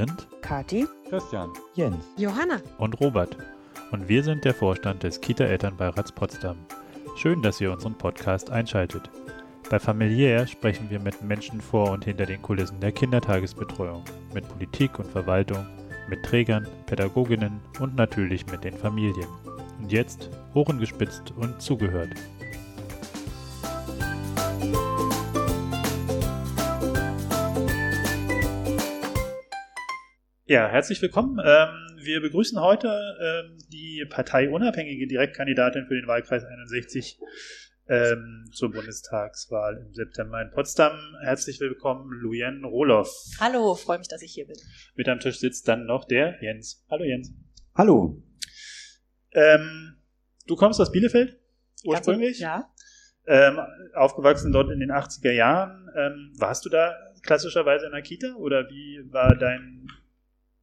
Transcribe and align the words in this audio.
sind 0.00 0.26
Kati, 0.40 0.86
Christian. 1.10 1.50
Jens. 1.74 2.06
Johanna. 2.16 2.58
und 2.78 2.98
Robert 3.00 3.36
und 3.90 4.08
wir 4.08 4.22
sind 4.22 4.46
der 4.46 4.54
Vorstand 4.54 5.02
des 5.02 5.20
Kita-Elternbeirats 5.20 6.12
Potsdam. 6.12 6.56
Schön, 7.16 7.42
dass 7.42 7.60
ihr 7.60 7.70
unseren 7.70 7.98
Podcast 7.98 8.48
einschaltet. 8.48 9.10
Bei 9.68 9.78
Familiär 9.78 10.46
sprechen 10.46 10.88
wir 10.88 11.00
mit 11.00 11.20
Menschen 11.20 11.60
vor 11.60 11.90
und 11.90 12.06
hinter 12.06 12.24
den 12.24 12.40
Kulissen 12.40 12.80
der 12.80 12.92
Kindertagesbetreuung, 12.92 14.02
mit 14.32 14.48
Politik 14.48 14.98
und 14.98 15.06
Verwaltung, 15.06 15.66
mit 16.08 16.24
Trägern, 16.24 16.66
Pädagoginnen 16.86 17.60
und 17.78 17.94
natürlich 17.94 18.46
mit 18.46 18.64
den 18.64 18.78
Familien. 18.78 19.28
Und 19.80 19.92
jetzt 19.92 20.30
Ohren 20.54 20.78
gespitzt 20.78 21.34
und 21.36 21.60
zugehört. 21.60 22.14
Ja, 30.50 30.66
herzlich 30.66 31.00
willkommen. 31.00 31.38
Ähm, 31.44 31.68
wir 32.02 32.20
begrüßen 32.20 32.60
heute 32.60 32.88
ähm, 33.22 33.56
die 33.68 34.04
parteiunabhängige 34.10 35.06
Direktkandidatin 35.06 35.86
für 35.86 35.94
den 35.94 36.08
Wahlkreis 36.08 36.44
61 36.44 37.20
ähm, 37.86 38.50
zur 38.52 38.72
Bundestagswahl 38.72 39.76
im 39.86 39.94
September 39.94 40.42
in 40.42 40.50
Potsdam. 40.50 40.98
Herzlich 41.22 41.60
willkommen, 41.60 42.10
Luyen 42.20 42.64
Rohloff. 42.64 43.14
Hallo, 43.38 43.76
freue 43.76 43.98
mich, 43.98 44.08
dass 44.08 44.22
ich 44.22 44.32
hier 44.32 44.48
bin. 44.48 44.56
Mit 44.96 45.08
am 45.08 45.20
Tisch 45.20 45.38
sitzt 45.38 45.68
dann 45.68 45.86
noch 45.86 46.04
der 46.04 46.42
Jens. 46.42 46.84
Hallo 46.90 47.04
Jens. 47.04 47.32
Hallo. 47.76 48.20
Ähm, 49.30 49.98
du 50.48 50.56
kommst 50.56 50.80
aus 50.80 50.90
Bielefeld 50.90 51.38
ursprünglich, 51.84 52.40
ja. 52.40 52.68
ähm, 53.28 53.60
aufgewachsen 53.94 54.50
dort 54.50 54.72
in 54.72 54.80
den 54.80 54.90
80er 54.90 55.30
Jahren. 55.30 55.88
Ähm, 55.96 56.32
warst 56.40 56.64
du 56.64 56.70
da 56.70 56.96
klassischerweise 57.22 57.86
in 57.86 57.92
der 57.92 58.02
Kita 58.02 58.34
oder 58.34 58.68
wie 58.68 59.00
war 59.12 59.36
dein, 59.36 59.86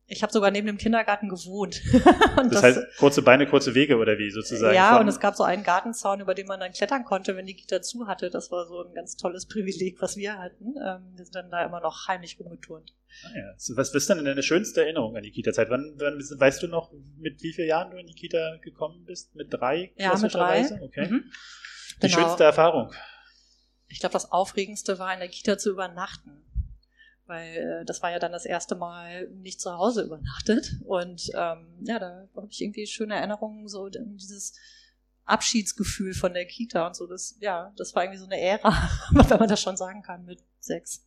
Ich 0.09 0.23
habe 0.23 0.31
sogar 0.31 0.51
neben 0.51 0.67
dem 0.67 0.77
Kindergarten 0.77 1.27
gewohnt. 1.27 1.81
und 2.37 2.53
das, 2.53 2.63
heißt 2.63 2.79
kurze 2.97 3.21
Beine, 3.21 3.45
kurze 3.45 3.75
Wege 3.75 3.97
oder 3.97 4.17
wie 4.17 4.31
sozusagen? 4.31 4.73
ja, 4.73 4.99
und 4.99 5.07
es 5.09 5.19
gab 5.19 5.35
so 5.35 5.43
einen 5.43 5.63
Gartenzaun, 5.63 6.21
über 6.21 6.33
den 6.33 6.47
man 6.47 6.61
dann 6.61 6.71
klettern 6.71 7.03
konnte, 7.03 7.35
wenn 7.35 7.45
die 7.45 7.55
Kita 7.55 7.81
zu 7.81 8.07
hatte. 8.07 8.29
Das 8.29 8.49
war 8.49 8.65
so 8.67 8.85
ein 8.85 8.93
ganz 8.93 9.17
tolles 9.17 9.45
Privileg, 9.47 10.01
was 10.01 10.15
wir 10.15 10.37
hatten. 10.37 10.75
Ähm, 10.81 11.13
wir 11.15 11.25
sind 11.25 11.35
dann 11.35 11.51
da 11.51 11.65
immer 11.65 11.81
noch 11.81 12.07
heimlich 12.07 12.39
rumgeturnt. 12.39 12.93
Ah, 13.25 13.37
ja. 13.37 13.75
Was 13.75 13.93
ist 13.93 14.09
denn 14.09 14.23
deine 14.23 14.43
schönste 14.43 14.81
Erinnerung 14.81 15.17
an 15.17 15.23
die 15.23 15.31
Kita-Zeit? 15.31 15.69
Wann, 15.69 15.95
wann, 15.97 16.17
weißt 16.19 16.63
du 16.63 16.67
noch, 16.67 16.93
mit 17.17 17.43
wie 17.43 17.51
vielen 17.51 17.67
Jahren 17.67 17.91
du 17.91 17.97
in 17.97 18.07
die 18.07 18.15
Kita 18.15 18.57
gekommen 18.63 19.03
bist? 19.05 19.35
Mit 19.35 19.53
drei? 19.53 19.91
Ja, 19.97 20.17
mit 20.17 20.33
drei. 20.33 20.61
Okay. 20.81 21.07
Mhm. 21.09 21.31
Die 22.01 22.07
Genau. 22.07 22.21
schönste 22.21 22.45
Erfahrung. 22.45 22.93
Ich 23.89 23.99
glaube, 23.99 24.13
das 24.13 24.31
Aufregendste 24.31 24.99
war 24.99 25.13
in 25.13 25.19
der 25.19 25.29
Kita 25.29 25.57
zu 25.57 25.71
übernachten. 25.71 26.43
Weil 27.27 27.57
äh, 27.57 27.85
das 27.85 28.01
war 28.01 28.11
ja 28.11 28.19
dann 28.19 28.31
das 28.31 28.45
erste 28.45 28.75
Mal 28.75 29.27
nicht 29.29 29.61
zu 29.61 29.71
Hause 29.71 30.03
übernachtet. 30.03 30.75
Und 30.85 31.29
ähm, 31.35 31.67
ja, 31.81 31.99
da 31.99 32.27
habe 32.35 32.47
ich 32.49 32.61
irgendwie 32.61 32.87
schöne 32.87 33.15
Erinnerungen, 33.15 33.67
so 33.67 33.89
dieses 33.89 34.57
Abschiedsgefühl 35.25 36.13
von 36.13 36.33
der 36.33 36.45
Kita 36.45 36.87
und 36.87 36.95
so. 36.95 37.05
Das, 37.05 37.37
ja, 37.39 37.73
das 37.77 37.93
war 37.93 38.03
irgendwie 38.03 38.19
so 38.19 38.25
eine 38.25 38.39
Ära, 38.39 38.73
wenn 39.11 39.39
man 39.39 39.49
das 39.49 39.61
schon 39.61 39.77
sagen 39.77 40.01
kann, 40.01 40.25
mit 40.25 40.41
sechs. 40.59 41.05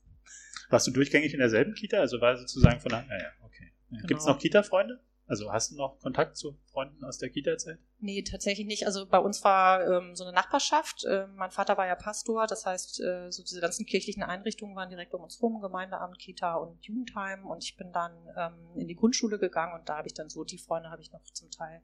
Warst 0.69 0.87
du 0.87 0.91
durchgängig 0.91 1.33
in 1.33 1.41
derselben 1.41 1.75
Kita? 1.75 1.99
Also 1.99 2.21
war 2.21 2.37
sozusagen 2.37 2.81
von 2.81 2.91
der. 2.91 3.07
Ja, 3.09 3.19
ja, 3.19 3.31
okay. 3.45 3.73
Genau. 3.91 4.07
Gibt 4.07 4.21
es 4.21 4.27
noch 4.27 4.39
Kita-Freunde? 4.39 5.01
Also 5.31 5.53
hast 5.53 5.71
du 5.71 5.77
noch 5.77 6.01
Kontakt 6.01 6.37
zu 6.37 6.59
Freunden 6.73 7.05
aus 7.05 7.19
der 7.19 7.31
Kita-Zeit? 7.31 7.79
Nee, 8.01 8.23
tatsächlich 8.23 8.67
nicht. 8.67 8.85
Also 8.87 9.07
bei 9.07 9.21
uns 9.21 9.45
war 9.45 9.87
ähm, 9.87 10.17
so 10.17 10.25
eine 10.25 10.33
Nachbarschaft. 10.33 11.05
Ähm, 11.09 11.37
mein 11.37 11.53
Vater 11.53 11.79
war 11.79 11.87
ja 11.87 11.95
Pastor, 11.95 12.49
das 12.49 12.67
heißt, 12.67 13.01
äh, 13.01 13.31
so 13.31 13.45
diese 13.45 13.61
ganzen 13.61 13.87
kirchlichen 13.87 14.25
Einrichtungen 14.25 14.75
waren 14.75 14.91
direkt 14.91 15.15
um 15.15 15.23
uns 15.23 15.41
rum, 15.41 15.61
Gemeindeamt, 15.61 16.19
Kita 16.19 16.57
und 16.57 16.85
Jugendheim. 16.85 17.47
Und 17.47 17.63
ich 17.63 17.77
bin 17.77 17.93
dann 17.93 18.13
ähm, 18.37 18.77
in 18.77 18.89
die 18.89 18.97
Grundschule 18.97 19.39
gegangen 19.39 19.79
und 19.79 19.89
da 19.89 19.99
habe 19.99 20.09
ich 20.09 20.15
dann 20.15 20.29
so, 20.29 20.43
die 20.43 20.59
Freunde 20.59 20.91
habe 20.91 21.01
ich 21.01 21.13
noch 21.13 21.23
zum 21.23 21.49
Teil. 21.53 21.81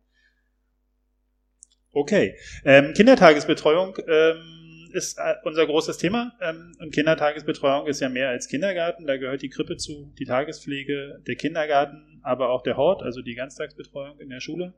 Okay. 1.93 2.37
Ähm, 2.65 2.95
Kindertagesbetreuung 2.95 3.97
ähm, 4.09 4.56
ist 4.97 5.19
äh, 5.19 5.34
unser 5.45 5.67
großes 5.67 5.99
Thema. 5.99 6.33
Ähm, 6.41 6.75
und 6.81 6.93
Kindertagesbetreuung 6.93 7.87
ist 7.87 8.01
ja 8.01 8.09
mehr 8.09 8.31
als 8.31 8.49
Kindergarten. 8.49 9.07
Da 9.07 9.19
gehört 9.19 9.43
die 9.43 9.51
Krippe 9.51 9.77
zu, 9.77 10.12
die 10.19 10.25
Tagespflege, 10.25 11.23
der 11.27 11.37
Kindergarten, 11.37 12.21
aber 12.23 12.49
auch 12.49 12.62
der 12.62 12.77
Hort, 12.77 13.03
also 13.03 13.21
die 13.23 13.35
Ganztagsbetreuung 13.35 14.19
in 14.19 14.31
der 14.31 14.41
Schule. 14.41 14.75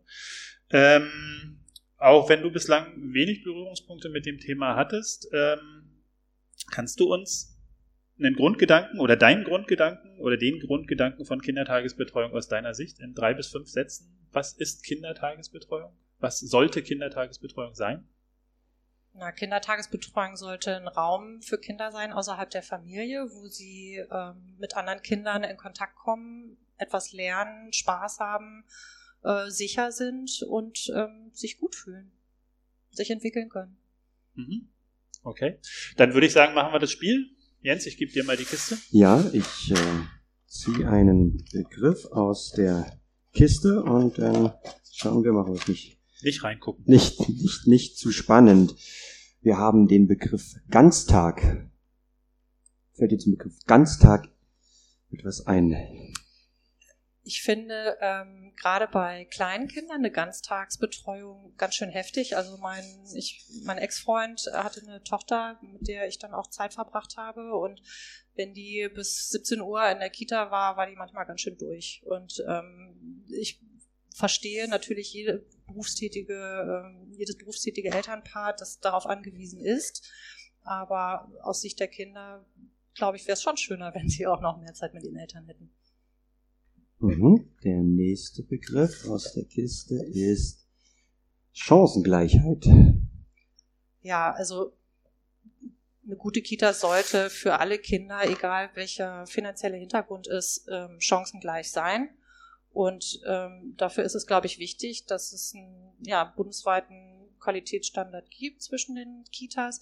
Ähm, 0.70 1.60
auch 1.96 2.28
wenn 2.28 2.42
du 2.42 2.50
bislang 2.50 2.92
wenig 3.12 3.44
Berührungspunkte 3.44 4.08
mit 4.08 4.26
dem 4.26 4.38
Thema 4.38 4.76
hattest, 4.76 5.28
ähm, 5.32 6.02
kannst 6.70 7.00
du 7.00 7.12
uns 7.12 7.56
einen 8.18 8.34
Grundgedanken 8.34 8.98
oder 9.00 9.16
deinen 9.16 9.44
Grundgedanken 9.44 10.18
oder 10.18 10.36
den 10.36 10.58
Grundgedanken 10.58 11.24
von 11.24 11.40
Kindertagesbetreuung 11.40 12.32
aus 12.32 12.48
deiner 12.48 12.74
Sicht 12.74 12.98
in 12.98 13.14
drei 13.14 13.34
bis 13.34 13.48
fünf 13.48 13.68
Sätzen. 13.68 14.18
Was 14.32 14.52
ist 14.52 14.84
Kindertagesbetreuung? 14.84 15.92
Was 16.18 16.40
sollte 16.40 16.82
Kindertagesbetreuung 16.82 17.74
sein? 17.74 18.08
Na, 19.14 19.32
Kindertagesbetreuung 19.32 20.36
sollte 20.36 20.76
ein 20.76 20.86
Raum 20.86 21.42
für 21.42 21.58
Kinder 21.58 21.90
sein 21.90 22.12
außerhalb 22.12 22.50
der 22.50 22.62
Familie, 22.62 23.28
wo 23.30 23.48
sie 23.48 23.96
ähm, 24.10 24.56
mit 24.58 24.76
anderen 24.76 25.02
Kindern 25.02 25.42
in 25.44 25.56
Kontakt 25.56 25.96
kommen, 25.96 26.56
etwas 26.76 27.12
lernen, 27.12 27.72
Spaß 27.72 28.20
haben, 28.20 28.64
äh, 29.24 29.50
sicher 29.50 29.90
sind 29.90 30.42
und 30.42 30.92
ähm, 30.94 31.30
sich 31.32 31.58
gut 31.58 31.74
fühlen, 31.74 32.12
sich 32.90 33.10
entwickeln 33.10 33.48
können. 33.48 33.76
Mhm. 34.34 34.68
Okay. 35.22 35.58
Dann 35.96 36.14
würde 36.14 36.26
ich 36.26 36.32
sagen, 36.32 36.54
machen 36.54 36.72
wir 36.72 36.78
das 36.78 36.92
Spiel. 36.92 37.30
Jens, 37.60 37.86
ich 37.86 37.96
gebe 37.96 38.12
dir 38.12 38.24
mal 38.24 38.36
die 38.36 38.44
Kiste. 38.44 38.78
Ja, 38.90 39.24
ich 39.32 39.72
äh, 39.72 40.04
ziehe 40.46 40.88
einen 40.88 41.44
Begriff 41.52 42.06
aus 42.06 42.52
der 42.52 43.00
Kiste 43.32 43.82
und 43.82 44.18
dann 44.18 44.52
schauen 44.90 45.24
wir 45.24 45.32
mal, 45.32 45.48
was 45.48 45.66
nicht, 45.66 45.97
Nicht 46.22 46.42
reingucken. 46.42 46.84
nicht, 46.86 47.28
nicht, 47.28 47.66
nicht 47.66 47.98
zu 47.98 48.10
spannend. 48.10 48.74
Wir 49.40 49.56
haben 49.56 49.86
den 49.86 50.08
Begriff 50.08 50.56
Ganztag. 50.68 51.70
Fällt 52.94 53.12
dir 53.12 53.18
zum 53.18 53.32
Begriff 53.32 53.54
Ganztag 53.66 54.28
etwas 55.10 55.46
ein? 55.46 55.76
Ich 57.22 57.42
finde 57.42 57.98
ähm, 58.00 58.54
gerade 58.56 58.88
bei 58.88 59.26
kleinen 59.26 59.68
Kindern 59.68 59.98
eine 59.98 60.10
Ganztagsbetreuung 60.10 61.54
ganz 61.56 61.74
schön 61.74 61.90
heftig. 61.90 62.36
Also 62.36 62.56
mein, 62.56 62.82
ich, 63.14 63.46
mein 63.64 63.76
Ex-Freund 63.76 64.42
hatte 64.52 64.80
eine 64.80 65.02
Tochter, 65.02 65.60
mit 65.60 65.86
der 65.86 66.08
ich 66.08 66.18
dann 66.18 66.32
auch 66.32 66.48
Zeit 66.48 66.72
verbracht 66.72 67.16
habe. 67.18 67.54
Und 67.54 67.82
wenn 68.34 68.54
die 68.54 68.88
bis 68.92 69.28
17 69.28 69.60
Uhr 69.60 69.86
in 69.90 69.98
der 69.98 70.10
Kita 70.10 70.50
war, 70.50 70.76
war 70.76 70.86
die 70.86 70.96
manchmal 70.96 71.26
ganz 71.26 71.42
schön 71.42 71.58
durch. 71.58 72.02
Und 72.06 72.42
ähm, 72.48 73.24
ich 73.28 73.60
verstehe 74.18 74.68
natürlich 74.68 75.12
jede 75.12 75.46
berufstätige, 75.68 76.34
ähm, 76.34 77.12
jedes 77.12 77.38
berufstätige 77.38 77.92
Elternpaar, 77.92 78.52
das 78.52 78.80
darauf 78.80 79.06
angewiesen 79.06 79.60
ist. 79.60 80.10
Aber 80.62 81.30
aus 81.42 81.60
Sicht 81.60 81.78
der 81.78 81.86
Kinder, 81.86 82.44
glaube 82.94 83.16
ich, 83.16 83.26
wäre 83.26 83.34
es 83.34 83.42
schon 83.42 83.56
schöner, 83.56 83.94
wenn 83.94 84.08
sie 84.08 84.26
auch 84.26 84.40
noch 84.40 84.58
mehr 84.58 84.74
Zeit 84.74 84.92
mit 84.92 85.04
ihren 85.04 85.16
Eltern 85.16 85.46
hätten. 85.46 85.70
Mhm. 86.98 87.48
Der 87.62 87.80
nächste 87.80 88.42
Begriff 88.42 89.08
aus 89.08 89.34
der 89.34 89.44
Kiste 89.44 89.94
ist 90.12 90.66
Chancengleichheit. 91.52 92.66
Ja, 94.00 94.32
also 94.32 94.72
eine 96.04 96.16
gute 96.16 96.42
Kita 96.42 96.72
sollte 96.72 97.30
für 97.30 97.60
alle 97.60 97.78
Kinder, 97.78 98.28
egal 98.28 98.70
welcher 98.74 99.26
finanzielle 99.26 99.76
Hintergrund 99.76 100.26
ist, 100.26 100.66
ähm, 100.72 100.98
chancengleich 100.98 101.70
sein. 101.70 102.17
Und 102.78 103.20
ähm, 103.26 103.74
dafür 103.76 104.04
ist 104.04 104.14
es, 104.14 104.24
glaube 104.24 104.46
ich, 104.46 104.60
wichtig, 104.60 105.04
dass 105.06 105.32
es 105.32 105.52
einen 105.52 105.96
ja, 105.98 106.22
bundesweiten 106.22 107.28
Qualitätsstandard 107.40 108.30
gibt 108.30 108.62
zwischen 108.62 108.94
den 108.94 109.24
Kitas. 109.32 109.80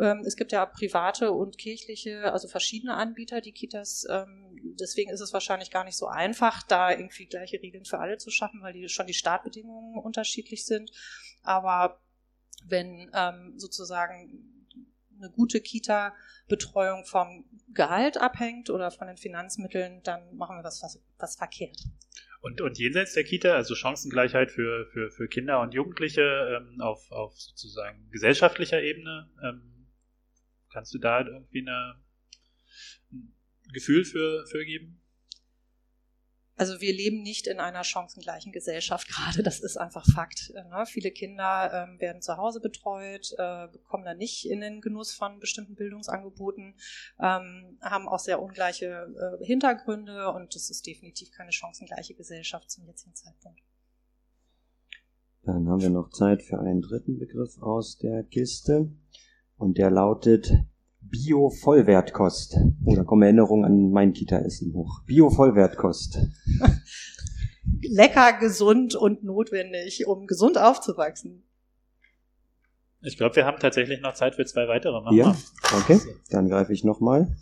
Ähm, 0.00 0.22
es 0.24 0.36
gibt 0.36 0.50
ja 0.52 0.64
private 0.64 1.32
und 1.32 1.58
kirchliche, 1.58 2.32
also 2.32 2.48
verschiedene 2.48 2.94
Anbieter, 2.94 3.42
die 3.42 3.52
Kitas. 3.52 4.06
Ähm, 4.08 4.58
deswegen 4.80 5.10
ist 5.10 5.20
es 5.20 5.34
wahrscheinlich 5.34 5.70
gar 5.70 5.84
nicht 5.84 5.98
so 5.98 6.06
einfach, 6.06 6.62
da 6.62 6.90
irgendwie 6.92 7.26
gleiche 7.26 7.60
Regeln 7.60 7.84
für 7.84 7.98
alle 7.98 8.16
zu 8.16 8.30
schaffen, 8.30 8.62
weil 8.62 8.72
die 8.72 8.88
schon 8.88 9.06
die 9.06 9.12
Startbedingungen 9.12 10.02
unterschiedlich 10.02 10.64
sind. 10.64 10.90
Aber 11.42 12.00
wenn 12.64 13.10
ähm, 13.12 13.52
sozusagen 13.58 14.66
eine 15.18 15.28
gute 15.28 15.60
Kita-Betreuung 15.60 17.04
vom 17.04 17.44
Gehalt 17.74 18.16
abhängt 18.16 18.70
oder 18.70 18.90
von 18.90 19.08
den 19.08 19.18
Finanzmitteln, 19.18 20.02
dann 20.04 20.34
machen 20.36 20.56
wir 20.56 20.64
was, 20.64 20.82
was, 20.82 20.98
was 21.18 21.36
verkehrt. 21.36 21.84
Und, 22.40 22.62
und 22.62 22.78
jenseits 22.78 23.12
der 23.12 23.24
Kita, 23.24 23.54
also 23.54 23.74
Chancengleichheit 23.74 24.50
für, 24.50 24.86
für, 24.86 25.10
für 25.10 25.28
Kinder 25.28 25.60
und 25.60 25.74
Jugendliche 25.74 26.22
ähm, 26.22 26.80
auf, 26.80 27.10
auf 27.12 27.38
sozusagen 27.38 28.08
gesellschaftlicher 28.10 28.82
Ebene, 28.82 29.30
ähm, 29.42 29.86
kannst 30.72 30.94
du 30.94 30.98
da 30.98 31.20
irgendwie 31.20 31.60
eine, 31.60 32.00
ein 33.12 33.34
Gefühl 33.72 34.04
für, 34.04 34.46
für 34.46 34.64
geben? 34.64 35.02
Also 36.60 36.82
wir 36.82 36.92
leben 36.92 37.22
nicht 37.22 37.46
in 37.46 37.58
einer 37.58 37.84
chancengleichen 37.84 38.52
Gesellschaft 38.52 39.08
gerade, 39.08 39.42
das 39.42 39.60
ist 39.60 39.78
einfach 39.78 40.04
Fakt. 40.04 40.52
Ne? 40.54 40.84
Viele 40.84 41.10
Kinder 41.10 41.88
ähm, 41.88 41.98
werden 41.98 42.20
zu 42.20 42.36
Hause 42.36 42.60
betreut, 42.60 43.32
äh, 43.38 43.68
bekommen 43.68 44.04
dann 44.04 44.18
nicht 44.18 44.44
in 44.46 44.60
den 44.60 44.82
Genuss 44.82 45.14
von 45.14 45.40
bestimmten 45.40 45.74
Bildungsangeboten, 45.74 46.74
ähm, 47.18 47.78
haben 47.80 48.06
auch 48.06 48.18
sehr 48.18 48.42
ungleiche 48.42 49.38
äh, 49.40 49.42
Hintergründe 49.42 50.30
und 50.32 50.54
es 50.54 50.68
ist 50.68 50.86
definitiv 50.86 51.30
keine 51.32 51.50
chancengleiche 51.50 52.12
Gesellschaft 52.12 52.70
zum 52.70 52.84
jetzigen 52.84 53.14
Zeitpunkt. 53.14 53.62
Dann 55.44 55.66
haben 55.66 55.80
wir 55.80 55.88
noch 55.88 56.10
Zeit 56.10 56.42
für 56.42 56.58
einen 56.58 56.82
dritten 56.82 57.18
Begriff 57.18 57.56
aus 57.62 57.96
der 57.96 58.22
Kiste 58.24 58.92
und 59.56 59.78
der 59.78 59.90
lautet 59.90 60.52
Bio-Vollwertkost. 61.02 62.56
Oh, 62.84 62.94
da 62.94 63.04
kommen 63.04 63.22
Erinnerungen 63.22 63.64
an 63.64 63.90
mein 63.90 64.12
Kita-Essen 64.12 64.72
hoch. 64.74 65.02
Bio-Vollwertkost. 65.06 66.18
Lecker, 67.82 68.34
gesund 68.38 68.94
und 68.94 69.24
notwendig, 69.24 70.06
um 70.06 70.26
gesund 70.26 70.58
aufzuwachsen. 70.58 71.44
Ich 73.02 73.16
glaube, 73.16 73.36
wir 73.36 73.46
haben 73.46 73.58
tatsächlich 73.58 74.00
noch 74.00 74.14
Zeit 74.14 74.34
für 74.34 74.44
zwei 74.44 74.68
weitere. 74.68 75.00
Machen 75.00 75.16
ja, 75.16 75.36
okay. 75.78 76.00
Dann 76.30 76.48
greife 76.48 76.72
ich 76.72 76.84
nochmal. 76.84 77.34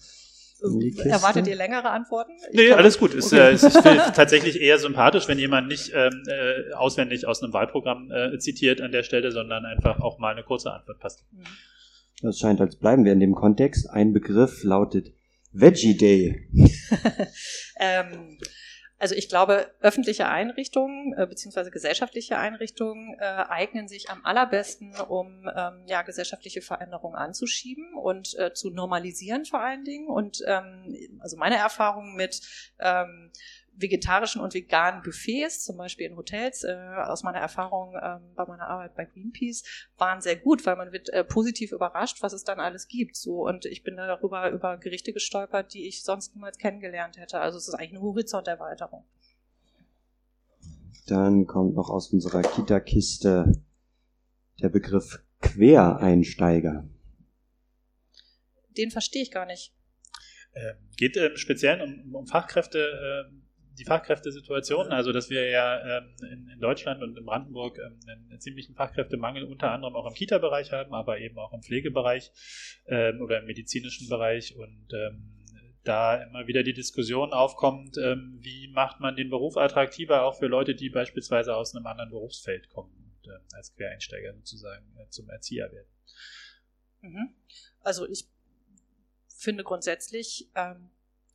Erwartet 1.05 1.47
ihr 1.47 1.55
längere 1.55 1.91
Antworten? 1.91 2.33
Ich 2.51 2.57
nee, 2.57 2.67
glaub, 2.67 2.79
alles 2.79 2.99
gut. 2.99 3.15
Ist, 3.15 3.33
okay. 3.33 3.51
äh, 3.51 3.55
ist, 3.55 3.63
ist 3.63 3.85
tatsächlich 4.15 4.61
eher 4.61 4.79
sympathisch, 4.79 5.29
wenn 5.29 5.39
jemand 5.39 5.69
nicht 5.69 5.93
ähm, 5.95 6.23
äh, 6.27 6.73
auswendig 6.75 7.27
aus 7.27 7.43
einem 7.43 7.53
Wahlprogramm 7.53 8.11
äh, 8.11 8.39
zitiert 8.39 8.81
an 8.81 8.91
der 8.91 9.05
Stelle, 9.05 9.31
sondern 9.31 9.65
einfach 9.65 10.01
auch 10.01 10.19
mal 10.19 10.33
eine 10.33 10.43
kurze 10.43 10.73
Antwort 10.73 10.99
passt. 10.99 11.25
Mhm. 11.31 11.45
Das 12.21 12.39
scheint, 12.39 12.61
als 12.61 12.77
bleiben 12.77 13.05
wir 13.05 13.13
in 13.13 13.21
dem 13.21 13.35
Kontext. 13.35 13.89
Ein 13.91 14.13
Begriff 14.13 14.65
lautet 14.65 15.13
Veggie 15.53 15.97
Day. 15.97 16.49
ähm, 17.79 18.39
also 18.99 19.15
ich 19.15 19.29
glaube, 19.29 19.73
öffentliche 19.81 20.27
Einrichtungen 20.27 21.15
äh, 21.17 21.27
beziehungsweise 21.27 21.71
gesellschaftliche 21.71 22.37
Einrichtungen 22.37 23.17
äh, 23.21 23.25
eignen 23.25 23.87
sich 23.87 24.11
am 24.11 24.25
allerbesten, 24.25 24.93
um 25.09 25.49
ähm, 25.57 25.85
ja, 25.87 26.03
gesellschaftliche 26.03 26.63
Veränderungen 26.63 27.15
anzuschieben 27.15 27.95
und 27.95 28.37
äh, 28.39 28.53
zu 28.53 28.71
normalisieren 28.71 29.45
vor 29.45 29.61
allen 29.61 29.85
Dingen. 29.85 30.09
Und 30.09 30.43
ähm, 30.47 31.19
also 31.21 31.37
meine 31.37 31.57
Erfahrung 31.57 32.17
mit 32.17 32.41
ähm, 32.81 33.31
vegetarischen 33.81 34.41
und 34.41 34.55
veganen 34.55 35.03
Buffets, 35.03 35.65
zum 35.65 35.77
Beispiel 35.77 36.07
in 36.07 36.17
Hotels, 36.17 36.65
äh, 36.65 36.77
aus 37.07 37.23
meiner 37.23 37.39
Erfahrung 37.39 37.95
ähm, 38.01 38.21
bei 38.35 38.45
meiner 38.45 38.69
Arbeit 38.69 38.95
bei 38.95 39.05
Greenpeace, 39.05 39.65
waren 39.97 40.21
sehr 40.21 40.37
gut, 40.37 40.67
weil 40.67 40.77
man 40.77 40.93
wird 40.93 41.09
äh, 41.11 41.25
positiv 41.25 41.73
überrascht, 41.73 42.23
was 42.23 42.33
es 42.33 42.45
dann 42.45 42.61
alles 42.61 42.89
gibt. 42.89 43.17
So 43.17 43.47
und 43.47 43.65
ich 43.65 43.83
bin 43.83 43.97
darüber 43.97 44.51
über 44.51 44.77
Gerichte 44.79 45.13
gestolpert, 45.13 45.73
die 45.75 45.87
ich 45.87 46.03
sonst 46.03 46.35
niemals 46.35 46.59
kennengelernt 46.59 47.17
hätte. 47.17 47.41
Also 47.41 47.59
es 47.59 47.69
ist 47.69 47.75
eigentlich 47.75 47.93
eine 47.93 48.03
Horizonterweiterung. 48.03 49.05
Dann 51.07 51.47
kommt 51.47 51.75
noch 51.75 51.89
aus 51.89 52.13
unserer 52.13 52.43
Kita-Kiste 52.43 53.53
der 54.61 54.69
Begriff 54.69 55.23
Quereinsteiger. 55.41 56.89
Den 58.77 58.91
verstehe 58.91 59.23
ich 59.23 59.31
gar 59.31 59.47
nicht. 59.47 59.73
Ähm, 60.55 60.77
geht 60.97 61.17
im 61.17 61.37
Speziellen 61.37 61.81
um, 61.81 62.15
um 62.15 62.27
Fachkräfte. 62.27 63.27
Ähm 63.31 63.48
die 63.79 63.85
Fachkräftesituation, 63.85 64.89
also 64.89 65.13
dass 65.13 65.31
wir 65.31 65.49
ja 65.49 65.99
ähm, 65.99 66.15
in, 66.21 66.49
in, 66.49 66.61
Deutschland 66.61 67.03
und 67.03 67.17
in 67.17 67.25
Brandenburg 67.25 67.79
ähm, 67.79 67.99
einen 68.29 68.41
ziemlichen 68.41 68.75
Fachkräftemangel 68.75 69.45
unter 69.45 69.71
anderem 69.71 69.95
auch 69.95 70.07
im 70.07 70.15
Kita-Bereich 70.15 70.73
haben, 70.73 70.93
aber 70.95 71.19
eben 71.19 71.39
auch 71.39 71.53
im 71.53 71.63
Pflegebereich 71.63 72.33
ähm, 72.87 73.21
oder 73.21 73.41
im 73.41 73.47
medizinischen 73.47 74.09
Bereich 74.09 74.57
und 74.57 74.89
ähm, 74.93 75.35
da 75.85 76.23
immer 76.23 76.47
wieder 76.47 76.63
die 76.63 76.75
Diskussion 76.75 77.33
aufkommt, 77.33 77.97
ähm, 77.99 78.39
wie 78.41 78.69
macht 78.69 79.01
man 79.01 79.17
den 79.17 79.31
Beruf 79.31 79.57
attraktiver 79.57 80.25
auch 80.25 80.39
für 80.39 80.47
Leute, 80.47 80.75
die 80.75 80.91
beispielsweise 80.91 81.57
aus 81.57 81.75
einem 81.75 81.87
anderen 81.87 82.11
Berufsfeld 82.11 82.69
kommen 82.69 82.93
und 82.95 83.31
äh, 83.31 83.39
als 83.55 83.75
Quereinsteiger 83.75 84.35
sozusagen 84.35 84.85
äh, 84.99 85.09
zum 85.09 85.31
Erzieher 85.31 85.71
werden. 85.73 85.89
Mhm. 87.01 87.35
Also 87.81 88.07
ich 88.09 88.29
finde 89.29 89.65
grundsätzlich, 89.65 90.51
ähm, 90.55 90.91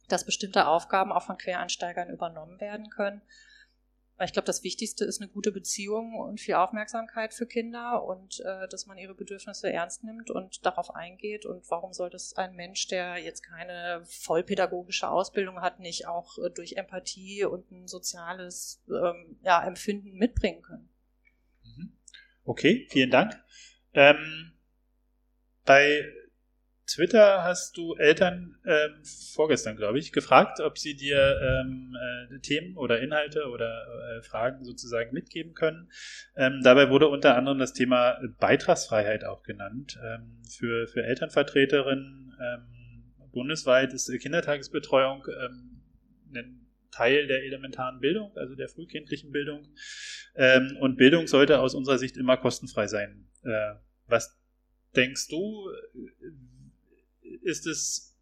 dass 0.08 0.26
bestimmte 0.26 0.68
Aufgaben 0.68 1.12
auch 1.12 1.24
von 1.24 1.38
Quereinsteigern 1.38 2.10
übernommen 2.10 2.60
werden 2.60 2.90
können. 2.90 3.22
Ich 4.22 4.32
glaube, 4.32 4.46
das 4.46 4.64
Wichtigste 4.64 5.06
ist 5.06 5.22
eine 5.22 5.30
gute 5.30 5.52
Beziehung 5.52 6.16
und 6.16 6.40
viel 6.40 6.54
Aufmerksamkeit 6.54 7.34
für 7.34 7.48
Kinder 7.48 8.04
und 8.06 8.40
äh, 8.42 8.68
dass 8.68 8.86
man 8.86 8.98
ihre 8.98 9.16
Bedürfnisse 9.16 9.74
ernst 9.74 10.04
nimmt 10.04 10.30
und 10.30 10.66
darauf 10.66 10.94
eingeht. 10.96 11.46
Und 11.46 11.70
warum 11.72 11.94
sollte 11.94 12.16
es 12.16 12.36
ein 12.38 12.56
Mensch, 12.56 12.88
der 12.88 13.18
jetzt 13.18 13.42
keine 13.42 14.04
vollpädagogische 14.06 15.10
Ausbildung 15.10 15.62
hat, 15.62 15.80
nicht 15.80 16.08
auch 16.08 16.38
äh, 16.38 16.52
durch 16.52 16.74
Empathie 16.74 17.44
und 17.46 17.72
ein 17.72 17.88
soziales 17.88 18.84
ähm, 18.88 19.40
ja, 19.42 19.66
Empfinden 19.66 20.14
mitbringen 20.14 20.62
können? 20.62 20.90
Mhm. 21.64 21.98
Okay, 22.46 22.88
vielen 22.92 23.10
Dank. 23.10 23.34
Ähm, 23.94 24.54
bei 25.66 26.04
Twitter 26.94 27.44
hast 27.44 27.76
du 27.78 27.96
Eltern 27.96 28.56
ähm, 28.66 29.04
vorgestern, 29.34 29.76
glaube 29.76 29.98
ich, 29.98 30.12
gefragt, 30.12 30.60
ob 30.60 30.78
sie 30.78 30.96
dir 30.96 31.40
ähm, 31.42 31.96
äh, 32.32 32.40
Themen 32.40 32.78
oder 32.78 33.02
Inhalte 33.02 33.50
oder 33.50 33.86
äh, 34.18 34.22
Fragen 34.22 34.64
sozusagen 34.64 35.12
mitgeben 35.12 35.54
können. 35.54 35.90
Ähm, 36.36 36.62
dabei 36.64 36.92
wurde 36.92 37.08
unter 37.08 37.36
anderem 37.36 37.58
das 37.58 37.74
Thema 37.74 38.20
Beitragsfreiheit 38.40 39.24
auch 39.26 39.42
genannt. 39.42 40.00
Ähm, 40.04 40.42
für, 40.48 40.88
für 40.88 41.04
Elternvertreterinnen 41.04 42.36
ähm, 42.40 43.30
bundesweit 43.32 43.92
ist 43.94 44.12
Kindertagesbetreuung 44.20 45.26
ähm, 45.28 45.82
ein 46.36 46.68
Teil 46.92 47.26
der 47.26 47.44
elementaren 47.44 48.00
Bildung, 48.02 48.38
also 48.38 48.54
der 48.54 48.70
frühkindlichen 48.70 49.32
Bildung. 49.32 49.68
und 50.80 50.98
Bildung 50.98 51.26
sollte 51.26 51.60
aus 51.60 51.74
unserer 51.74 51.98
Sicht 51.98 52.18
immer 52.18 52.38
kostenfrei 52.38 52.86
sein. 52.86 53.28
Äh, 53.44 53.74
was 54.06 54.40
denkst 54.96 55.28
du, 55.30 55.72
ist 57.44 57.68
es 57.68 58.14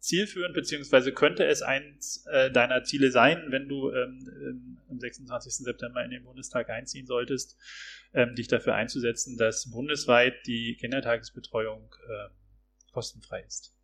zielführend, 0.00 0.54
beziehungsweise 0.54 1.12
könnte 1.12 1.44
es 1.44 1.62
eins 1.62 2.24
äh, 2.30 2.50
deiner 2.50 2.84
Ziele 2.84 3.10
sein, 3.10 3.46
wenn 3.50 3.68
du 3.68 3.90
ähm, 3.90 4.30
ähm 4.42 4.78
am 4.88 4.98
26. 4.98 5.56
September 5.56 6.02
in 6.02 6.10
den 6.10 6.24
Bundestag 6.24 6.70
einziehen 6.70 7.06
solltest, 7.06 7.58
ähm, 8.14 8.34
dich 8.34 8.48
dafür 8.48 8.74
einzusetzen, 8.74 9.36
dass 9.36 9.70
bundesweit 9.70 10.34
die 10.46 10.76
Kindertagesbetreuung 10.80 11.94
äh, 12.08 12.92
kostenfrei 12.92 13.42
ist? 13.42 13.74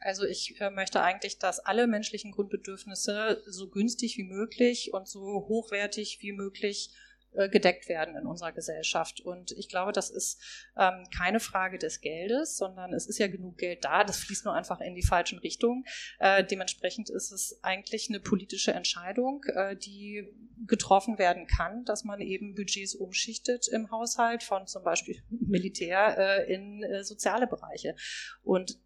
Also 0.00 0.24
ich 0.24 0.60
äh, 0.60 0.70
möchte 0.70 1.02
eigentlich, 1.02 1.38
dass 1.38 1.60
alle 1.60 1.86
menschlichen 1.86 2.32
Grundbedürfnisse 2.32 3.42
so 3.46 3.68
günstig 3.68 4.16
wie 4.16 4.24
möglich 4.24 4.92
und 4.92 5.06
so 5.06 5.20
hochwertig 5.20 6.18
wie 6.20 6.32
möglich 6.32 6.90
äh, 6.92 7.09
gedeckt 7.32 7.88
werden 7.88 8.16
in 8.16 8.26
unserer 8.26 8.52
Gesellschaft. 8.52 9.20
Und 9.20 9.52
ich 9.52 9.68
glaube, 9.68 9.92
das 9.92 10.10
ist 10.10 10.40
ähm, 10.76 11.04
keine 11.16 11.40
Frage 11.40 11.78
des 11.78 12.00
Geldes, 12.00 12.56
sondern 12.56 12.92
es 12.92 13.06
ist 13.06 13.18
ja 13.18 13.28
genug 13.28 13.58
Geld 13.58 13.84
da, 13.84 14.04
das 14.04 14.18
fließt 14.18 14.44
nur 14.44 14.54
einfach 14.54 14.80
in 14.80 14.94
die 14.94 15.02
falschen 15.02 15.38
Richtungen. 15.38 15.84
Äh, 16.18 16.44
dementsprechend 16.44 17.10
ist 17.10 17.30
es 17.30 17.58
eigentlich 17.62 18.08
eine 18.08 18.20
politische 18.20 18.72
Entscheidung, 18.72 19.44
äh, 19.54 19.76
die 19.76 20.28
getroffen 20.66 21.18
werden 21.18 21.46
kann, 21.46 21.84
dass 21.84 22.04
man 22.04 22.20
eben 22.20 22.54
Budgets 22.54 22.94
umschichtet 22.94 23.68
im 23.68 23.90
Haushalt 23.90 24.42
von 24.42 24.66
zum 24.66 24.82
Beispiel 24.82 25.22
Militär 25.30 26.16
äh, 26.18 26.52
in 26.52 26.82
äh, 26.82 27.04
soziale 27.04 27.46
Bereiche. 27.46 27.94
Und 28.42 28.78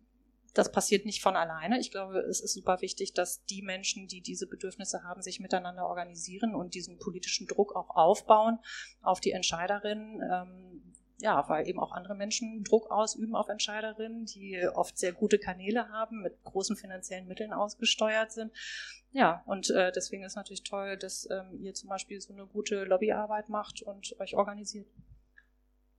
das 0.55 0.71
passiert 0.71 1.05
nicht 1.05 1.21
von 1.21 1.37
alleine. 1.37 1.81
Ich 1.81 1.91
glaube, 1.91 2.21
es 2.21 2.41
ist 2.41 2.55
super 2.55 2.81
wichtig, 2.81 3.13
dass 3.13 3.45
die 3.45 3.61
Menschen, 3.61 4.07
die 4.07 4.21
diese 4.21 4.47
Bedürfnisse 4.47 5.03
haben, 5.03 5.21
sich 5.21 5.41
miteinander 5.41 5.87
organisieren 5.87 6.55
und 6.55 6.75
diesen 6.75 6.99
politischen 6.99 7.49
Druck 7.49 7.75
auch 7.75 7.91
aufbauen 7.91 8.61
auf 9.03 9.21
die 9.21 9.33
Entscheiderinnen. 9.33 10.23
Ähm, 10.23 10.95
ja, 11.19 11.49
weil 11.49 11.69
eben 11.69 11.79
auch 11.79 11.93
andere 11.93 12.15
Menschen 12.15 12.65
Druck 12.65 12.91
ausüben 12.91 13.35
auf 13.35 13.49
Entscheiderinnen, 13.49 14.27
die 14.27 14.61
oft 14.75 14.99
sehr 14.99 15.13
gute 15.13 15.39
Kanäle 15.39 15.89
haben, 15.89 16.23
mit 16.23 16.43
großen 16.43 16.77
finanziellen 16.77 17.27
Mitteln 17.27 17.53
ausgesteuert 17.53 18.33
sind. 18.33 18.53
Ja, 19.13 19.43
und 19.47 19.71
äh, 19.71 19.93
deswegen 19.93 20.25
ist 20.25 20.35
natürlich 20.35 20.65
toll, 20.65 20.97
dass 20.97 21.29
ähm, 21.31 21.61
ihr 21.61 21.73
zum 21.73 21.89
Beispiel 21.89 22.21
so 22.21 22.33
eine 22.33 22.47
gute 22.47 22.85
Lobbyarbeit 22.85 23.49
macht 23.49 23.83
und 23.83 24.19
euch 24.21 24.35
organisiert. 24.35 24.89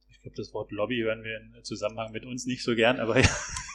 Ich 0.09 0.21
glaube, 0.21 0.35
das 0.35 0.53
Wort 0.53 0.71
Lobby 0.71 0.97
hören 0.97 1.23
wir 1.23 1.37
im 1.37 1.63
Zusammenhang 1.63 2.11
mit 2.11 2.25
uns 2.25 2.45
nicht 2.45 2.63
so 2.63 2.75
gern, 2.75 2.99
aber 2.99 3.19
ja. 3.19 3.29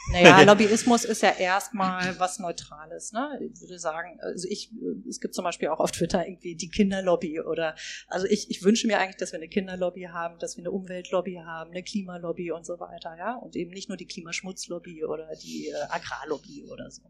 Naja, 0.09 0.41
Lobbyismus 0.45 1.05
ist 1.05 1.21
ja 1.21 1.31
erstmal 1.37 2.19
was 2.19 2.39
Neutrales, 2.39 3.11
ne? 3.11 3.39
Ich 3.41 3.61
würde 3.61 3.79
sagen, 3.79 4.19
also 4.21 4.47
ich, 4.49 4.71
es 5.07 5.19
gibt 5.19 5.35
zum 5.35 5.43
Beispiel 5.43 5.67
auch 5.69 5.79
auf 5.79 5.91
Twitter 5.91 6.25
irgendwie 6.25 6.55
die 6.55 6.69
Kinderlobby 6.69 7.41
oder, 7.41 7.75
also 8.07 8.25
ich, 8.27 8.49
ich 8.49 8.63
wünsche 8.63 8.87
mir 8.87 8.99
eigentlich, 8.99 9.17
dass 9.17 9.31
wir 9.31 9.39
eine 9.39 9.47
Kinderlobby 9.47 10.09
haben, 10.11 10.39
dass 10.39 10.57
wir 10.57 10.63
eine 10.63 10.71
Umweltlobby 10.71 11.41
haben, 11.45 11.71
eine 11.71 11.83
Klimalobby 11.83 12.51
und 12.51 12.65
so 12.65 12.79
weiter, 12.79 13.15
ja? 13.17 13.35
Und 13.35 13.55
eben 13.55 13.71
nicht 13.71 13.89
nur 13.89 13.97
die 13.97 14.07
Klimaschmutzlobby 14.07 15.05
oder 15.05 15.29
die 15.41 15.67
äh, 15.67 15.73
Agrarlobby 15.89 16.65
oder 16.71 16.89
so. 16.89 17.03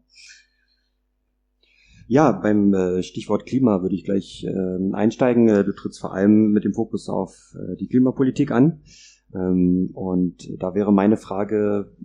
Ja, 2.08 2.32
beim 2.32 2.74
äh, 2.74 3.02
Stichwort 3.02 3.46
Klima 3.46 3.80
würde 3.82 3.94
ich 3.94 4.04
gleich 4.04 4.44
äh, 4.44 4.92
einsteigen. 4.92 5.48
Äh, 5.48 5.64
du 5.64 5.72
trittst 5.72 6.00
vor 6.00 6.12
allem 6.12 6.50
mit 6.50 6.64
dem 6.64 6.74
Fokus 6.74 7.08
auf 7.08 7.56
äh, 7.56 7.76
die 7.76 7.88
Klimapolitik 7.88 8.50
an. 8.50 8.82
Ähm, 9.34 9.90
und 9.94 10.50
da 10.60 10.74
wäre 10.74 10.92
meine 10.92 11.16
Frage, 11.16 11.96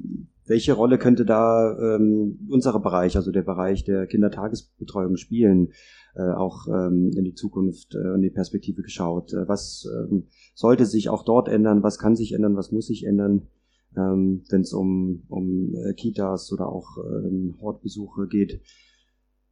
welche 0.48 0.74
Rolle 0.74 0.98
könnte 0.98 1.25
da 1.25 1.77
ähm, 1.77 2.48
unser 2.50 2.77
Bereich, 2.80 3.16
also 3.16 3.32
der 3.32 3.42
Bereich 3.42 3.84
der 3.84 4.08
Kindertagesbetreuung 4.08 5.18
spielen, 5.18 5.74
äh, 6.16 6.32
auch 6.32 6.68
ähm, 6.68 7.12
in 7.16 7.24
die 7.24 7.34
Zukunft, 7.34 7.96
äh, 7.96 8.16
in 8.16 8.22
die 8.22 8.30
Perspektive 8.30 8.82
geschaut? 8.82 9.34
Äh, 9.34 9.48
was 9.48 9.88
ähm, 9.94 10.27
sollte 10.56 10.86
sich 10.86 11.10
auch 11.10 11.24
dort 11.24 11.50
ändern? 11.50 11.84
Was 11.84 12.00
kann 12.00 12.16
sich 12.16 12.34
ändern? 12.34 12.56
Was 12.56 12.72
muss 12.72 12.88
sich 12.88 13.06
ändern? 13.06 13.48
Ähm, 13.96 14.44
Wenn 14.50 14.62
es 14.62 14.74
um, 14.74 15.24
um 15.27 15.75
äh, 15.75 15.94
Kitas 15.94 16.51
oder 16.51 16.70
auch 16.70 16.98
ähm, 16.98 17.58
Hortbesuche 17.62 18.27
geht, 18.27 18.62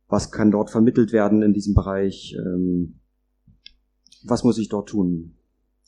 was 0.08 0.32
kann 0.32 0.52
dort 0.52 0.70
vermittelt 0.70 1.14
werden 1.14 1.42
in 1.42 1.54
diesem 1.54 1.74
Bereich? 1.74 2.36
Ähm, 2.38 3.00
was 4.24 4.44
muss 4.44 4.58
ich 4.58 4.70
dort 4.70 4.90
tun? 4.90 5.36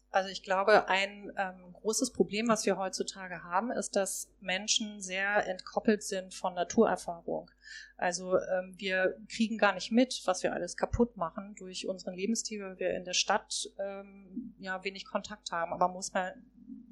Also 0.10 0.30
ich 0.30 0.42
glaube, 0.42 0.88
ein 0.88 1.32
ähm, 1.38 1.74
großes 1.74 2.12
Problem, 2.12 2.48
was 2.48 2.66
wir 2.66 2.78
heutzutage 2.78 3.44
haben, 3.44 3.72
ist, 3.72 3.96
dass 3.96 4.30
Menschen 4.40 5.02
sehr 5.02 5.46
entkoppelt 5.48 6.02
sind 6.02 6.34
von 6.34 6.54
Naturerfahrung. 6.54 7.52
Also 7.98 8.38
ähm, 8.38 8.74
wir 8.78 9.18
kriegen 9.30 9.58
gar 9.58 9.74
nicht 9.74 9.92
mit, 9.92 10.22
was 10.26 10.44
wir 10.44 10.54
alles 10.54 10.78
kaputt 10.78 11.18
machen 11.18 11.56
durch 11.56 11.88
unseren 11.88 12.16
Lebensstil, 12.16 12.62
weil 12.62 12.80
wir 12.80 12.96
in 12.96 13.04
der 13.04 13.14
Stadt 13.14 13.70
ähm, 13.80 14.56
ja 14.60 14.84
wenig 14.84 15.06
Kontakt 15.06 15.52
haben. 15.52 15.74
Aber 15.74 15.90
muss 15.90 16.14
man 16.14 16.32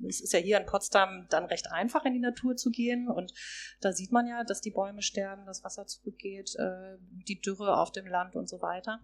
es 0.07 0.21
ist 0.21 0.33
ja 0.33 0.39
hier 0.39 0.57
in 0.57 0.65
Potsdam 0.65 1.27
dann 1.29 1.45
recht 1.45 1.71
einfach 1.71 2.05
in 2.05 2.13
die 2.13 2.19
Natur 2.19 2.55
zu 2.55 2.69
gehen 2.69 3.07
und 3.09 3.33
da 3.81 3.91
sieht 3.91 4.11
man 4.11 4.27
ja, 4.27 4.43
dass 4.43 4.61
die 4.61 4.71
Bäume 4.71 5.01
sterben, 5.01 5.45
das 5.45 5.63
Wasser 5.63 5.85
zurückgeht, 5.87 6.55
äh, 6.55 6.97
die 6.99 7.41
Dürre 7.41 7.77
auf 7.77 7.91
dem 7.91 8.07
Land 8.07 8.35
und 8.35 8.47
so 8.47 8.61
weiter. 8.61 9.01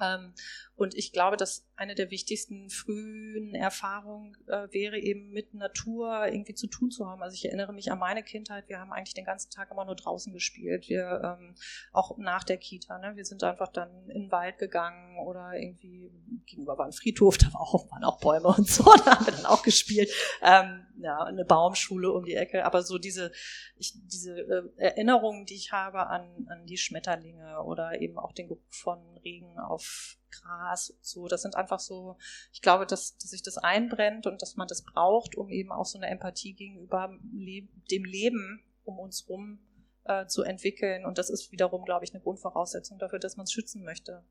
Ähm, 0.00 0.34
und 0.80 0.94
ich 0.94 1.12
glaube, 1.12 1.36
dass 1.36 1.68
eine 1.76 1.94
der 1.94 2.10
wichtigsten 2.10 2.70
frühen 2.70 3.54
Erfahrungen 3.54 4.34
äh, 4.46 4.66
wäre 4.70 4.98
eben 4.98 5.30
mit 5.30 5.52
Natur 5.52 6.26
irgendwie 6.26 6.54
zu 6.54 6.68
tun 6.68 6.90
zu 6.90 7.06
haben. 7.06 7.22
Also 7.22 7.34
ich 7.34 7.44
erinnere 7.44 7.74
mich 7.74 7.92
an 7.92 7.98
meine 7.98 8.22
Kindheit. 8.22 8.66
Wir 8.68 8.80
haben 8.80 8.90
eigentlich 8.90 9.12
den 9.12 9.26
ganzen 9.26 9.50
Tag 9.50 9.70
immer 9.70 9.84
nur 9.84 9.94
draußen 9.94 10.32
gespielt. 10.32 10.88
Wir 10.88 11.38
ähm, 11.38 11.54
auch 11.92 12.16
nach 12.16 12.44
der 12.44 12.56
Kita. 12.56 12.98
Ne? 12.98 13.14
Wir 13.14 13.26
sind 13.26 13.44
einfach 13.44 13.68
dann 13.68 14.08
in 14.08 14.22
den 14.22 14.32
Wald 14.32 14.56
gegangen 14.56 15.18
oder 15.18 15.52
irgendwie 15.52 16.10
gegenüber 16.46 16.78
war 16.78 16.86
ein 16.86 16.92
Friedhof. 16.92 17.36
Da 17.50 17.52
waren 17.52 18.04
auch 18.04 18.20
Bäume 18.20 18.48
und 18.48 18.66
so. 18.66 18.84
Da 19.04 19.18
haben 19.18 19.26
wir 19.26 19.32
dann 19.32 19.46
auch 19.46 19.62
gespielt. 19.62 20.10
Ähm, 20.40 20.86
ja, 20.98 21.18
eine 21.24 21.44
Baumschule 21.44 22.10
um 22.10 22.24
die 22.24 22.34
Ecke. 22.34 22.64
Aber 22.64 22.82
so 22.82 22.96
diese, 22.96 23.32
ich, 23.76 23.94
diese 24.04 24.32
äh, 24.32 24.62
Erinnerungen, 24.76 25.44
die 25.44 25.56
ich 25.56 25.72
habe 25.72 26.06
an, 26.06 26.46
an 26.48 26.64
die 26.66 26.78
Schmetterlinge 26.78 27.62
oder 27.62 28.00
eben 28.00 28.18
auch 28.18 28.32
den 28.32 28.48
Geruch 28.48 28.60
von 28.70 28.98
Regen 29.18 29.58
auf 29.58 29.89
Gras 30.30 30.90
und 30.90 31.04
so. 31.04 31.28
Das 31.28 31.42
sind 31.42 31.56
einfach 31.56 31.80
so, 31.80 32.16
ich 32.52 32.62
glaube, 32.62 32.86
dass, 32.86 33.16
dass 33.18 33.30
sich 33.30 33.42
das 33.42 33.58
einbrennt 33.58 34.26
und 34.26 34.42
dass 34.42 34.56
man 34.56 34.68
das 34.68 34.82
braucht, 34.82 35.36
um 35.36 35.50
eben 35.50 35.72
auch 35.72 35.86
so 35.86 35.98
eine 35.98 36.08
Empathie 36.08 36.54
gegenüber 36.54 37.10
dem 37.22 38.04
Leben 38.04 38.62
um 38.84 38.98
uns 38.98 39.28
rum 39.28 39.58
äh, 40.04 40.26
zu 40.26 40.42
entwickeln. 40.42 41.04
Und 41.04 41.18
das 41.18 41.30
ist 41.30 41.52
wiederum, 41.52 41.84
glaube 41.84 42.04
ich, 42.04 42.12
eine 42.12 42.22
Grundvoraussetzung 42.22 42.98
dafür, 42.98 43.18
dass 43.18 43.36
man 43.36 43.44
es 43.44 43.52
schützen 43.52 43.84
möchte. 43.84 44.22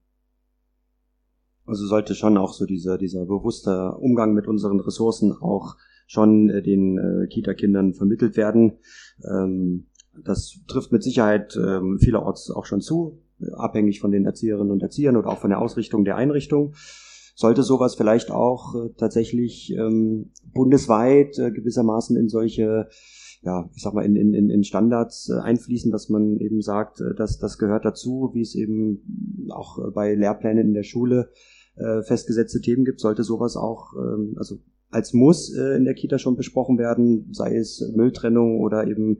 Also 1.65 1.85
sollte 1.85 2.15
schon 2.15 2.37
auch 2.37 2.53
so 2.53 2.65
dieser, 2.65 2.97
dieser 2.97 3.25
bewusste 3.25 3.93
Umgang 3.93 4.33
mit 4.33 4.47
unseren 4.47 4.79
Ressourcen 4.79 5.31
auch 5.33 5.75
schon 6.07 6.49
äh, 6.49 6.61
den 6.61 6.97
äh, 6.97 7.27
Kita-Kindern 7.27 7.93
vermittelt 7.93 8.37
werden. 8.37 8.79
Ähm, 9.23 9.87
das 10.23 10.59
trifft 10.67 10.91
mit 10.91 11.03
Sicherheit 11.03 11.55
ähm, 11.55 11.99
vielerorts 11.99 12.49
auch 12.49 12.65
schon 12.65 12.81
zu 12.81 13.21
abhängig 13.53 13.99
von 13.99 14.11
den 14.11 14.25
Erzieherinnen 14.25 14.71
und 14.71 14.83
Erziehern 14.83 15.17
oder 15.17 15.29
auch 15.29 15.39
von 15.39 15.49
der 15.49 15.61
Ausrichtung 15.61 16.05
der 16.05 16.15
Einrichtung. 16.15 16.73
Sollte 17.35 17.63
sowas 17.63 17.95
vielleicht 17.95 18.31
auch 18.31 18.75
äh, 18.75 18.89
tatsächlich 18.97 19.73
ähm, 19.73 20.31
bundesweit 20.53 21.39
äh, 21.39 21.51
gewissermaßen 21.51 22.17
in 22.17 22.27
solche, 22.27 22.89
ja, 23.41 23.69
ich 23.73 23.81
sag 23.81 23.93
mal, 23.93 24.03
in, 24.03 24.17
in, 24.17 24.49
in 24.49 24.63
Standards 24.65 25.29
äh, 25.29 25.39
einfließen, 25.39 25.89
dass 25.89 26.09
man 26.09 26.37
eben 26.39 26.61
sagt, 26.61 26.99
äh, 26.99 27.15
dass 27.15 27.37
das 27.37 27.57
gehört 27.57 27.85
dazu, 27.85 28.31
wie 28.33 28.41
es 28.41 28.55
eben 28.55 29.47
auch 29.51 29.79
äh, 29.79 29.91
bei 29.91 30.15
Lehrplänen 30.15 30.67
in 30.67 30.73
der 30.73 30.83
Schule 30.83 31.29
äh, 31.75 32.03
festgesetzte 32.03 32.59
Themen 32.59 32.83
gibt, 32.83 32.99
sollte 32.99 33.23
sowas 33.23 33.55
auch, 33.55 33.93
ähm, 33.95 34.35
also 34.37 34.57
als 34.91 35.13
Muss 35.13 35.55
äh, 35.55 35.77
in 35.77 35.85
der 35.85 35.93
Kita 35.93 36.17
schon 36.17 36.35
besprochen 36.35 36.77
werden, 36.77 37.29
sei 37.31 37.55
es 37.55 37.81
Mülltrennung 37.95 38.59
oder 38.59 38.85
eben 38.87 39.19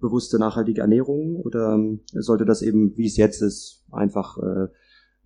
bewusste 0.00 0.38
nachhaltige 0.38 0.80
Ernährung 0.80 1.36
oder 1.36 1.74
ähm, 1.74 2.00
sollte 2.12 2.44
das 2.44 2.62
eben, 2.62 2.96
wie 2.96 3.06
es 3.06 3.16
jetzt 3.16 3.42
ist, 3.42 3.84
einfach 3.90 4.38
äh, 4.38 4.68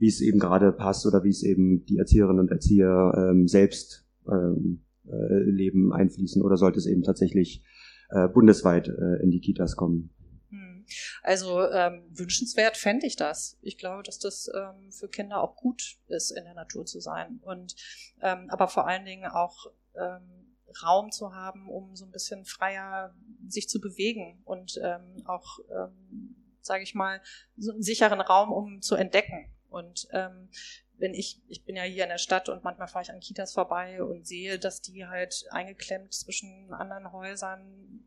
wie 0.01 0.09
es 0.09 0.21
eben 0.21 0.39
gerade 0.39 0.73
passt 0.73 1.07
oder 1.07 1.23
wie 1.25 1.29
es 1.29 1.43
eben 1.43 1.85
die 1.85 1.99
Erzieherinnen 1.99 2.41
und 2.41 2.51
Erzieher 2.51 3.13
ähm, 3.17 3.47
selbst 3.47 4.07
ähm, 4.27 4.83
äh, 5.07 5.43
leben 5.45 5.93
einfließen 5.93 6.43
oder 6.43 6.57
sollte 6.57 6.79
es 6.79 6.87
eben 6.87 7.03
tatsächlich 7.03 7.63
äh, 8.11 8.27
bundesweit 8.29 8.89
äh, 8.89 9.23
in 9.23 9.31
die 9.31 9.41
Kitas 9.41 9.77
kommen? 9.77 10.11
Hm. 10.49 10.85
Also 11.23 11.69
ähm, 11.69 12.03
wünschenswert 12.11 12.79
fände 12.79 13.07
ich 13.07 13.17
das. 13.17 13.59
Ich 13.61 13.77
glaube, 13.77 14.03
dass 14.03 14.19
das 14.19 14.51
ähm, 14.55 14.91
für 14.91 15.09
Kinder 15.09 15.43
auch 15.43 15.55
gut 15.55 15.99
ist, 16.09 16.31
in 16.31 16.45
der 16.45 16.55
Natur 16.55 16.87
zu 16.87 17.01
sein. 17.01 17.39
Und 17.43 17.77
ähm, 18.23 18.47
aber 18.49 18.69
vor 18.69 18.87
allen 18.87 19.05
Dingen 19.05 19.31
auch 19.31 19.67
ähm, 19.95 20.50
Raum 20.83 21.11
zu 21.11 21.35
haben, 21.35 21.69
um 21.69 21.97
so 21.97 22.05
ein 22.05 22.11
bisschen 22.11 22.45
freier 22.45 23.15
sich 23.49 23.69
zu 23.69 23.81
bewegen 23.81 24.41
und 24.45 24.79
ähm, 24.83 25.23
auch, 25.27 25.59
ähm, 25.71 26.37
sage 26.61 26.83
ich 26.83 26.95
mal, 26.95 27.21
so 27.57 27.73
einen 27.73 27.83
sicheren 27.83 28.21
Raum, 28.21 28.53
um 28.53 28.83
zu 28.83 28.95
entdecken. 28.95 29.53
Und 29.69 30.09
ähm, 30.13 30.51
wenn 30.99 31.15
ich, 31.15 31.41
ich 31.49 31.65
bin 31.65 31.77
ja 31.77 31.83
hier 31.83 32.05
in 32.05 32.11
der 32.11 32.19
Stadt 32.19 32.49
und 32.49 32.63
manchmal 32.63 32.89
fahre 32.89 33.03
ich 33.03 33.11
an 33.11 33.21
Kitas 33.21 33.55
vorbei 33.55 34.03
und 34.03 34.27
sehe, 34.27 34.59
dass 34.59 34.83
die 34.83 35.07
halt 35.07 35.47
eingeklemmt 35.51 36.13
zwischen 36.13 36.73
anderen 36.73 37.13
Häusern 37.13 38.05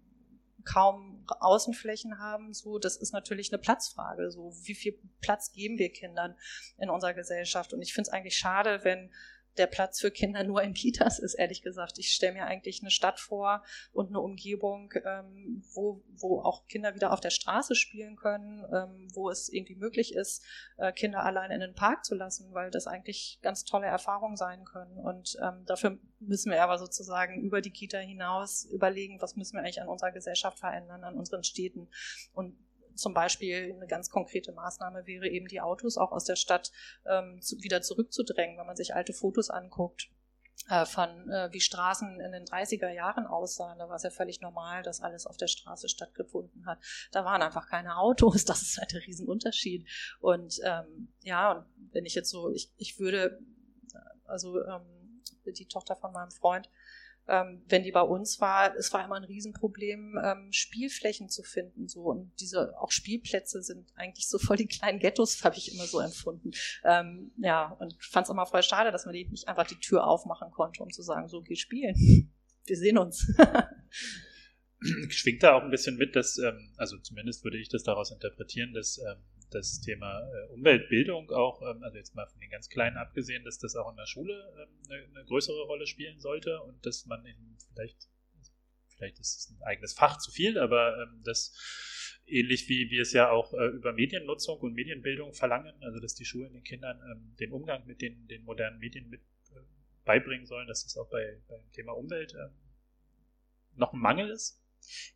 kaum 0.63 1.25
Außenflächen 1.27 2.19
haben, 2.19 2.53
so, 2.53 2.79
das 2.79 2.95
ist 2.95 3.11
natürlich 3.11 3.51
eine 3.51 3.61
Platzfrage, 3.61 4.31
so, 4.31 4.53
wie 4.63 4.75
viel 4.75 4.97
Platz 5.19 5.51
geben 5.51 5.77
wir 5.77 5.91
Kindern 5.91 6.35
in 6.77 6.89
unserer 6.89 7.13
Gesellschaft? 7.13 7.73
Und 7.73 7.81
ich 7.81 7.93
finde 7.93 8.09
es 8.09 8.13
eigentlich 8.13 8.37
schade, 8.37 8.83
wenn 8.83 9.11
der 9.57 9.67
Platz 9.67 9.99
für 9.99 10.11
Kinder 10.11 10.43
nur 10.43 10.61
in 10.61 10.73
Kitas 10.73 11.19
ist, 11.19 11.35
ehrlich 11.35 11.61
gesagt. 11.61 11.99
Ich 11.99 12.11
stelle 12.11 12.33
mir 12.33 12.45
eigentlich 12.45 12.81
eine 12.81 12.91
Stadt 12.91 13.19
vor 13.19 13.63
und 13.91 14.09
eine 14.09 14.19
Umgebung, 14.19 14.91
ähm, 15.05 15.63
wo, 15.73 16.01
wo 16.17 16.41
auch 16.41 16.67
Kinder 16.67 16.95
wieder 16.95 17.13
auf 17.13 17.19
der 17.19 17.29
Straße 17.29 17.75
spielen 17.75 18.15
können, 18.15 18.65
ähm, 18.73 19.07
wo 19.13 19.29
es 19.29 19.49
irgendwie 19.49 19.75
möglich 19.75 20.15
ist, 20.15 20.43
äh, 20.77 20.91
Kinder 20.91 21.23
allein 21.23 21.51
in 21.51 21.59
den 21.59 21.75
Park 21.75 22.05
zu 22.05 22.15
lassen, 22.15 22.53
weil 22.53 22.71
das 22.71 22.87
eigentlich 22.87 23.39
ganz 23.41 23.63
tolle 23.63 23.87
Erfahrungen 23.87 24.37
sein 24.37 24.65
können. 24.65 24.97
Und 24.97 25.37
ähm, 25.41 25.65
dafür 25.65 25.97
müssen 26.19 26.51
wir 26.51 26.63
aber 26.63 26.77
sozusagen 26.77 27.41
über 27.41 27.61
die 27.61 27.71
Kita 27.71 27.99
hinaus 27.99 28.65
überlegen, 28.65 29.21
was 29.21 29.35
müssen 29.35 29.55
wir 29.55 29.61
eigentlich 29.61 29.81
an 29.81 29.89
unserer 29.89 30.11
Gesellschaft 30.11 30.59
verändern, 30.59 31.03
an 31.03 31.15
unseren 31.15 31.43
Städten. 31.43 31.89
Und 32.33 32.57
zum 32.95 33.13
Beispiel 33.13 33.73
eine 33.75 33.87
ganz 33.87 34.09
konkrete 34.09 34.51
Maßnahme 34.51 35.05
wäre 35.05 35.27
eben 35.27 35.47
die 35.47 35.61
Autos 35.61 35.97
auch 35.97 36.11
aus 36.11 36.25
der 36.25 36.35
Stadt 36.35 36.71
ähm, 37.05 37.41
zu, 37.41 37.61
wieder 37.61 37.81
zurückzudrängen, 37.81 38.57
wenn 38.57 38.65
man 38.65 38.75
sich 38.75 38.95
alte 38.95 39.13
Fotos 39.13 39.49
anguckt 39.49 40.09
äh, 40.69 40.85
von 40.85 41.29
äh, 41.29 41.51
wie 41.51 41.59
Straßen 41.59 42.19
in 42.19 42.31
den 42.31 42.45
30er 42.45 42.89
Jahren 42.89 43.25
aussahen. 43.25 43.79
Da 43.79 43.89
war 43.89 43.95
es 43.95 44.03
ja 44.03 44.09
völlig 44.09 44.41
normal, 44.41 44.83
dass 44.83 45.01
alles 45.01 45.25
auf 45.25 45.37
der 45.37 45.47
Straße 45.47 45.89
stattgefunden 45.89 46.65
hat. 46.65 46.79
Da 47.11 47.25
waren 47.25 47.41
einfach 47.41 47.67
keine 47.67 47.97
Autos. 47.97 48.45
Das 48.45 48.61
ist 48.61 48.77
halt 48.77 48.93
der 48.93 49.05
Riesenunterschied. 49.05 49.87
Und 50.19 50.59
ähm, 50.63 51.13
ja, 51.21 51.51
und 51.51 51.65
wenn 51.91 52.05
ich 52.05 52.15
jetzt 52.15 52.29
so, 52.29 52.51
ich, 52.51 52.71
ich 52.77 52.99
würde, 52.99 53.39
also 54.25 54.63
ähm, 54.63 55.21
die 55.45 55.67
Tochter 55.67 55.95
von 55.95 56.13
meinem 56.13 56.31
Freund, 56.31 56.69
ähm, 57.27 57.63
wenn 57.67 57.83
die 57.83 57.91
bei 57.91 58.01
uns 58.01 58.41
war, 58.41 58.75
es 58.75 58.91
war 58.91 59.03
immer 59.03 59.15
ein 59.15 59.23
Riesenproblem, 59.23 60.19
ähm, 60.23 60.51
Spielflächen 60.51 61.29
zu 61.29 61.43
finden. 61.43 61.87
So 61.87 62.03
und 62.03 62.31
diese 62.39 62.77
auch 62.79 62.91
Spielplätze 62.91 63.61
sind 63.61 63.87
eigentlich 63.95 64.27
so 64.27 64.37
voll 64.37 64.57
die 64.57 64.67
kleinen 64.67 64.99
Ghettos, 64.99 65.41
habe 65.43 65.55
ich 65.55 65.73
immer 65.73 65.85
so 65.85 65.99
empfunden. 65.99 66.51
Ähm, 66.83 67.31
ja, 67.37 67.71
und 67.79 67.95
fand 68.03 68.25
es 68.25 68.31
immer 68.31 68.45
voll 68.45 68.63
schade, 68.63 68.91
dass 68.91 69.05
man 69.05 69.13
die 69.13 69.25
nicht 69.25 69.47
einfach 69.47 69.67
die 69.67 69.79
Tür 69.79 70.05
aufmachen 70.05 70.51
konnte, 70.51 70.83
um 70.83 70.91
zu 70.91 71.01
sagen, 71.01 71.27
so 71.27 71.41
geh 71.41 71.55
spielen. 71.55 71.95
Wir 72.65 72.77
sehen 72.77 72.97
uns. 72.97 73.27
Schwingt 75.09 75.43
da 75.43 75.53
auch 75.53 75.63
ein 75.63 75.71
bisschen 75.71 75.95
mit, 75.95 76.15
dass, 76.15 76.37
ähm, 76.37 76.73
also 76.75 76.97
zumindest 76.97 77.45
würde 77.45 77.57
ich 77.57 77.69
das 77.69 77.83
daraus 77.83 78.11
interpretieren, 78.11 78.73
dass 78.73 78.97
ähm, 78.97 79.17
das 79.53 79.81
Thema 79.81 80.19
äh, 80.19 80.53
Umweltbildung 80.53 81.29
auch, 81.31 81.61
ähm, 81.61 81.83
also 81.83 81.97
jetzt 81.97 82.15
mal 82.15 82.27
von 82.27 82.39
den 82.39 82.49
ganz 82.49 82.69
Kleinen 82.69 82.97
abgesehen, 82.97 83.43
dass 83.43 83.59
das 83.59 83.75
auch 83.75 83.89
in 83.89 83.97
der 83.97 84.05
Schule 84.05 84.33
ähm, 84.59 85.05
eine, 85.13 85.25
größere 85.25 85.63
Rolle 85.63 85.87
spielen 85.87 86.19
sollte 86.19 86.61
und 86.61 86.85
dass 86.85 87.05
man 87.05 87.25
vielleicht, 87.73 88.09
vielleicht 88.89 89.19
ist 89.19 89.37
es 89.37 89.49
ein 89.51 89.61
eigenes 89.63 89.93
Fach 89.93 90.17
zu 90.17 90.31
viel, 90.31 90.57
aber 90.57 90.97
ähm, 91.01 91.21
das 91.23 91.55
ähnlich 92.25 92.69
wie 92.69 92.89
wir 92.89 93.01
es 93.01 93.13
ja 93.13 93.29
auch 93.29 93.53
äh, 93.53 93.67
über 93.67 93.93
Mediennutzung 93.93 94.59
und 94.59 94.73
Medienbildung 94.73 95.33
verlangen, 95.33 95.75
also 95.83 95.99
dass 95.99 96.15
die 96.15 96.25
Schulen 96.25 96.53
den 96.53 96.63
Kindern 96.63 96.99
den 97.39 97.51
Umgang 97.51 97.85
mit 97.85 98.01
den, 98.01 98.27
den 98.27 98.43
modernen 98.43 98.79
Medien 98.79 99.09
mit 99.09 99.21
äh, 99.51 99.59
beibringen 100.05 100.45
sollen, 100.45 100.67
dass 100.67 100.83
das 100.83 100.97
auch 100.97 101.09
bei, 101.09 101.41
beim 101.47 101.71
Thema 101.71 101.91
Umwelt 101.93 102.33
noch 103.75 103.93
ein 103.93 103.99
Mangel 103.99 104.29
ist. 104.29 104.62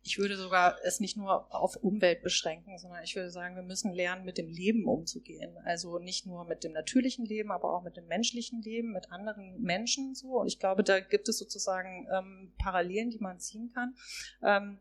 Ich 0.02 0.18
würde 0.18 0.36
sogar 0.36 0.76
es 0.84 1.00
nicht 1.00 1.16
nur 1.16 1.54
auf 1.54 1.76
Umwelt 1.76 2.22
beschränken, 2.22 2.78
sondern 2.78 3.02
ich 3.04 3.14
würde 3.16 3.30
sagen, 3.30 3.56
wir 3.56 3.62
müssen 3.62 3.92
lernen, 3.92 4.24
mit 4.24 4.38
dem 4.38 4.48
Leben 4.48 4.86
umzugehen. 4.86 5.56
Also 5.64 5.98
nicht 5.98 6.26
nur 6.26 6.44
mit 6.44 6.64
dem 6.64 6.72
natürlichen 6.72 7.24
Leben, 7.24 7.50
aber 7.50 7.74
auch 7.74 7.82
mit 7.82 7.96
dem 7.96 8.06
menschlichen 8.06 8.62
Leben, 8.62 8.92
mit 8.92 9.10
anderen 9.10 9.60
Menschen 9.60 10.14
so. 10.14 10.40
Und 10.40 10.46
ich 10.48 10.58
glaube, 10.58 10.82
da 10.84 11.00
gibt 11.00 11.28
es 11.28 11.38
sozusagen 11.38 12.06
ähm, 12.12 12.52
Parallelen, 12.58 13.10
die 13.10 13.18
man 13.18 13.38
ziehen 13.40 13.70
kann. 13.72 13.94
Ähm, 14.42 14.78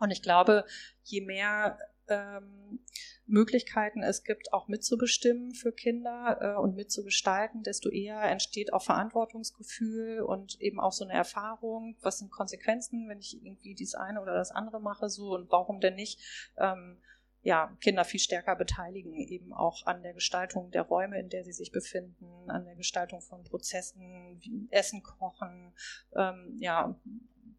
Und 0.00 0.12
ich 0.12 0.22
glaube, 0.22 0.64
je 1.02 1.20
mehr 1.20 1.78
ähm, 2.08 2.80
Möglichkeiten 3.26 4.02
es 4.02 4.24
gibt, 4.24 4.52
auch 4.52 4.68
mitzubestimmen 4.68 5.52
für 5.52 5.72
Kinder 5.72 6.38
äh, 6.40 6.60
und 6.60 6.76
mitzugestalten, 6.76 7.62
desto 7.62 7.90
eher 7.90 8.22
entsteht 8.22 8.72
auch 8.72 8.82
Verantwortungsgefühl 8.82 10.20
und 10.20 10.60
eben 10.60 10.80
auch 10.80 10.92
so 10.92 11.04
eine 11.04 11.14
Erfahrung, 11.14 11.96
was 12.00 12.18
sind 12.18 12.30
Konsequenzen, 12.30 13.08
wenn 13.08 13.18
ich 13.18 13.42
irgendwie 13.42 13.74
dies 13.74 13.94
eine 13.94 14.22
oder 14.22 14.34
das 14.34 14.50
andere 14.50 14.80
mache, 14.80 15.10
so 15.10 15.34
und 15.34 15.50
warum 15.50 15.80
denn 15.80 15.94
nicht 15.94 16.20
ähm, 16.56 16.98
ja, 17.42 17.76
Kinder 17.80 18.04
viel 18.04 18.20
stärker 18.20 18.56
beteiligen, 18.56 19.14
eben 19.14 19.52
auch 19.52 19.86
an 19.86 20.02
der 20.02 20.14
Gestaltung 20.14 20.70
der 20.70 20.82
Räume, 20.82 21.18
in 21.20 21.28
der 21.28 21.44
sie 21.44 21.52
sich 21.52 21.70
befinden, 21.70 22.50
an 22.50 22.64
der 22.64 22.74
Gestaltung 22.74 23.20
von 23.20 23.44
Prozessen, 23.44 24.38
wie 24.40 24.68
Essen 24.70 25.02
kochen, 25.02 25.72
ähm, 26.16 26.56
ja, 26.58 26.98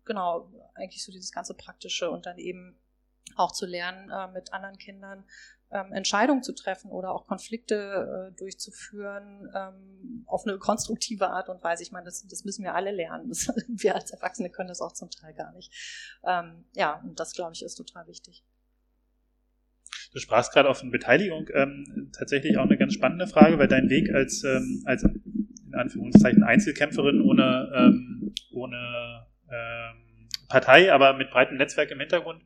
genau, 0.05 0.51
eigentlich 0.75 1.03
so 1.03 1.11
dieses 1.11 1.31
ganze 1.31 1.53
Praktische 1.53 2.09
und 2.09 2.25
dann 2.25 2.37
eben 2.37 2.77
auch 3.35 3.51
zu 3.51 3.65
lernen, 3.65 4.09
äh, 4.09 4.27
mit 4.31 4.53
anderen 4.53 4.77
Kindern 4.77 5.23
ähm, 5.71 5.93
Entscheidungen 5.93 6.41
zu 6.41 6.53
treffen 6.53 6.89
oder 6.89 7.11
auch 7.11 7.27
Konflikte 7.27 8.31
äh, 8.31 8.37
durchzuführen 8.37 9.49
ähm, 9.53 10.23
auf 10.25 10.45
eine 10.45 10.57
konstruktive 10.57 11.29
Art 11.29 11.49
und 11.49 11.63
Weise. 11.63 11.83
Ich 11.83 11.91
meine, 11.91 12.05
das, 12.05 12.25
das 12.27 12.43
müssen 12.43 12.63
wir 12.63 12.73
alle 12.73 12.91
lernen. 12.91 13.29
Das, 13.29 13.47
wir 13.67 13.95
als 13.95 14.11
Erwachsene 14.11 14.49
können 14.49 14.69
das 14.69 14.81
auch 14.81 14.93
zum 14.93 15.09
Teil 15.11 15.33
gar 15.33 15.51
nicht. 15.53 15.71
Ähm, 16.25 16.65
ja, 16.75 17.01
und 17.03 17.19
das, 17.19 17.33
glaube 17.33 17.53
ich, 17.53 17.63
ist 17.63 17.75
total 17.75 18.07
wichtig. 18.07 18.43
Du 20.11 20.19
sprachst 20.19 20.53
gerade 20.53 20.69
auch 20.69 20.75
von 20.75 20.89
Beteiligung. 20.89 21.47
Ähm, 21.53 22.11
tatsächlich 22.17 22.57
auch 22.57 22.63
eine 22.63 22.77
ganz 22.77 22.93
spannende 22.93 23.27
Frage, 23.27 23.59
weil 23.59 23.67
dein 23.67 23.89
Weg 23.89 24.11
als, 24.13 24.43
ähm, 24.43 24.81
als 24.85 25.03
in 25.03 25.75
Anführungszeichen 25.75 26.43
Einzelkämpferin 26.43 27.21
ohne, 27.21 27.71
ähm, 27.75 28.33
ohne 28.51 29.27
ähm, 29.51 30.27
Partei, 30.47 30.91
aber 30.91 31.13
mit 31.13 31.29
breitem 31.29 31.57
Netzwerk 31.57 31.91
im 31.91 31.99
Hintergrund 31.99 32.43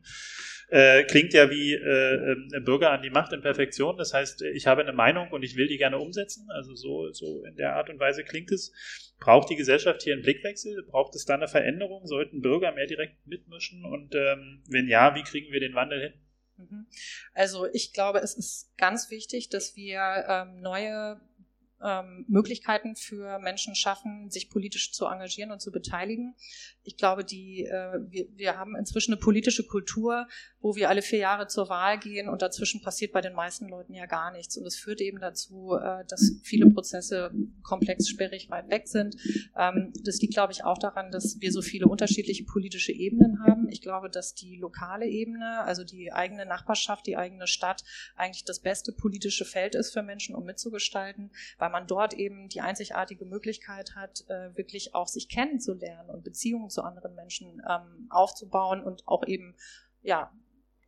äh, 0.68 1.04
klingt 1.04 1.32
ja 1.32 1.50
wie 1.50 1.74
äh, 1.74 2.32
äh, 2.32 2.60
Bürger 2.60 2.90
an 2.90 3.02
die 3.02 3.10
Macht 3.10 3.32
in 3.32 3.40
Perfektion. 3.40 3.96
Das 3.96 4.14
heißt, 4.14 4.42
ich 4.42 4.66
habe 4.66 4.82
eine 4.82 4.92
Meinung 4.92 5.30
und 5.30 5.42
ich 5.42 5.56
will 5.56 5.68
die 5.68 5.76
gerne 5.76 5.98
umsetzen. 5.98 6.48
Also 6.50 6.74
so, 6.74 7.12
so 7.12 7.44
in 7.44 7.56
der 7.56 7.76
Art 7.76 7.90
und 7.90 8.00
Weise 8.00 8.24
klingt 8.24 8.50
es. 8.50 8.72
Braucht 9.20 9.50
die 9.50 9.56
Gesellschaft 9.56 10.02
hier 10.02 10.14
einen 10.14 10.22
Blickwechsel? 10.22 10.82
Braucht 10.84 11.14
es 11.14 11.24
da 11.24 11.34
eine 11.34 11.48
Veränderung? 11.48 12.06
Sollten 12.06 12.40
Bürger 12.40 12.72
mehr 12.72 12.86
direkt 12.86 13.26
mitmischen? 13.26 13.84
Und 13.84 14.14
ähm, 14.14 14.62
wenn 14.68 14.88
ja, 14.88 15.14
wie 15.14 15.22
kriegen 15.22 15.52
wir 15.52 15.60
den 15.60 15.74
Wandel 15.74 16.00
hin? 16.00 16.12
Mhm. 16.56 16.86
Also 17.32 17.66
ich 17.72 17.92
glaube, 17.92 18.18
es 18.18 18.34
ist 18.34 18.76
ganz 18.76 19.10
wichtig, 19.10 19.48
dass 19.48 19.76
wir 19.76 20.24
ähm, 20.28 20.60
neue 20.60 21.20
ähm, 21.82 22.24
Möglichkeiten 22.28 22.96
für 22.96 23.38
Menschen 23.38 23.74
schaffen, 23.74 24.30
sich 24.30 24.50
politisch 24.50 24.92
zu 24.92 25.06
engagieren 25.06 25.50
und 25.50 25.60
zu 25.60 25.70
beteiligen. 25.70 26.34
Ich 26.84 26.96
glaube, 26.96 27.24
die, 27.24 27.64
äh, 27.64 27.98
wir, 28.10 28.26
wir 28.36 28.58
haben 28.58 28.76
inzwischen 28.76 29.12
eine 29.12 29.20
politische 29.20 29.66
Kultur, 29.66 30.28
wo 30.60 30.76
wir 30.76 30.88
alle 30.88 31.02
vier 31.02 31.18
Jahre 31.18 31.46
zur 31.46 31.68
Wahl 31.68 31.98
gehen 31.98 32.28
und 32.28 32.42
dazwischen 32.42 32.82
passiert 32.82 33.12
bei 33.12 33.22
den 33.22 33.32
meisten 33.32 33.68
Leuten 33.68 33.94
ja 33.94 34.06
gar 34.06 34.30
nichts. 34.30 34.56
Und 34.56 34.66
es 34.66 34.76
führt 34.76 35.00
eben 35.00 35.18
dazu, 35.18 35.76
äh, 35.76 36.04
dass 36.06 36.40
viele 36.42 36.70
Prozesse 36.70 37.32
komplex, 37.62 38.08
sperrig, 38.08 38.50
weit 38.50 38.70
weg 38.70 38.86
sind. 38.86 39.16
Ähm, 39.56 39.92
das 40.04 40.20
liegt, 40.20 40.34
glaube 40.34 40.52
ich, 40.52 40.64
auch 40.64 40.78
daran, 40.78 41.10
dass 41.10 41.40
wir 41.40 41.52
so 41.52 41.62
viele 41.62 41.86
unterschiedliche 41.86 42.44
politische 42.44 42.92
Ebenen 42.92 43.40
haben. 43.46 43.68
Ich 43.70 43.80
glaube, 43.80 44.10
dass 44.10 44.34
die 44.34 44.56
lokale 44.56 45.06
Ebene, 45.06 45.60
also 45.64 45.84
die 45.84 46.12
eigene 46.12 46.44
Nachbarschaft, 46.44 47.06
die 47.06 47.16
eigene 47.16 47.46
Stadt 47.46 47.82
eigentlich 48.16 48.44
das 48.44 48.60
beste 48.60 48.92
politische 48.92 49.44
Feld 49.44 49.74
ist 49.74 49.92
für 49.92 50.02
Menschen, 50.02 50.34
um 50.34 50.44
mitzugestalten, 50.44 51.30
weil 51.58 51.70
man 51.70 51.86
dort 51.86 52.12
eben 52.12 52.48
die 52.48 52.60
einzigartige 52.60 53.24
Möglichkeit 53.24 53.94
hat, 53.94 54.24
äh, 54.28 54.56
wirklich 54.56 54.94
auch 54.94 55.08
sich 55.08 55.28
kennenzulernen 55.28 56.10
und 56.10 56.24
Beziehungen 56.24 56.70
zu 56.74 56.82
anderen 56.82 57.14
Menschen 57.14 57.62
ähm, 57.68 58.06
aufzubauen 58.10 58.82
und 58.82 59.06
auch 59.06 59.26
eben 59.26 59.56
ja 60.02 60.30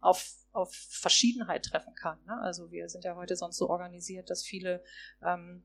auf, 0.01 0.35
auf 0.53 0.75
Verschiedenheit 0.75 1.64
treffen 1.64 1.94
kann. 1.94 2.18
Ne? 2.27 2.38
Also 2.42 2.70
wir 2.70 2.88
sind 2.88 3.05
ja 3.05 3.16
heute 3.16 3.37
sonst 3.37 3.57
so 3.57 3.68
organisiert, 3.68 4.31
dass 4.31 4.44
viele 4.44 4.83
ähm, 5.25 5.64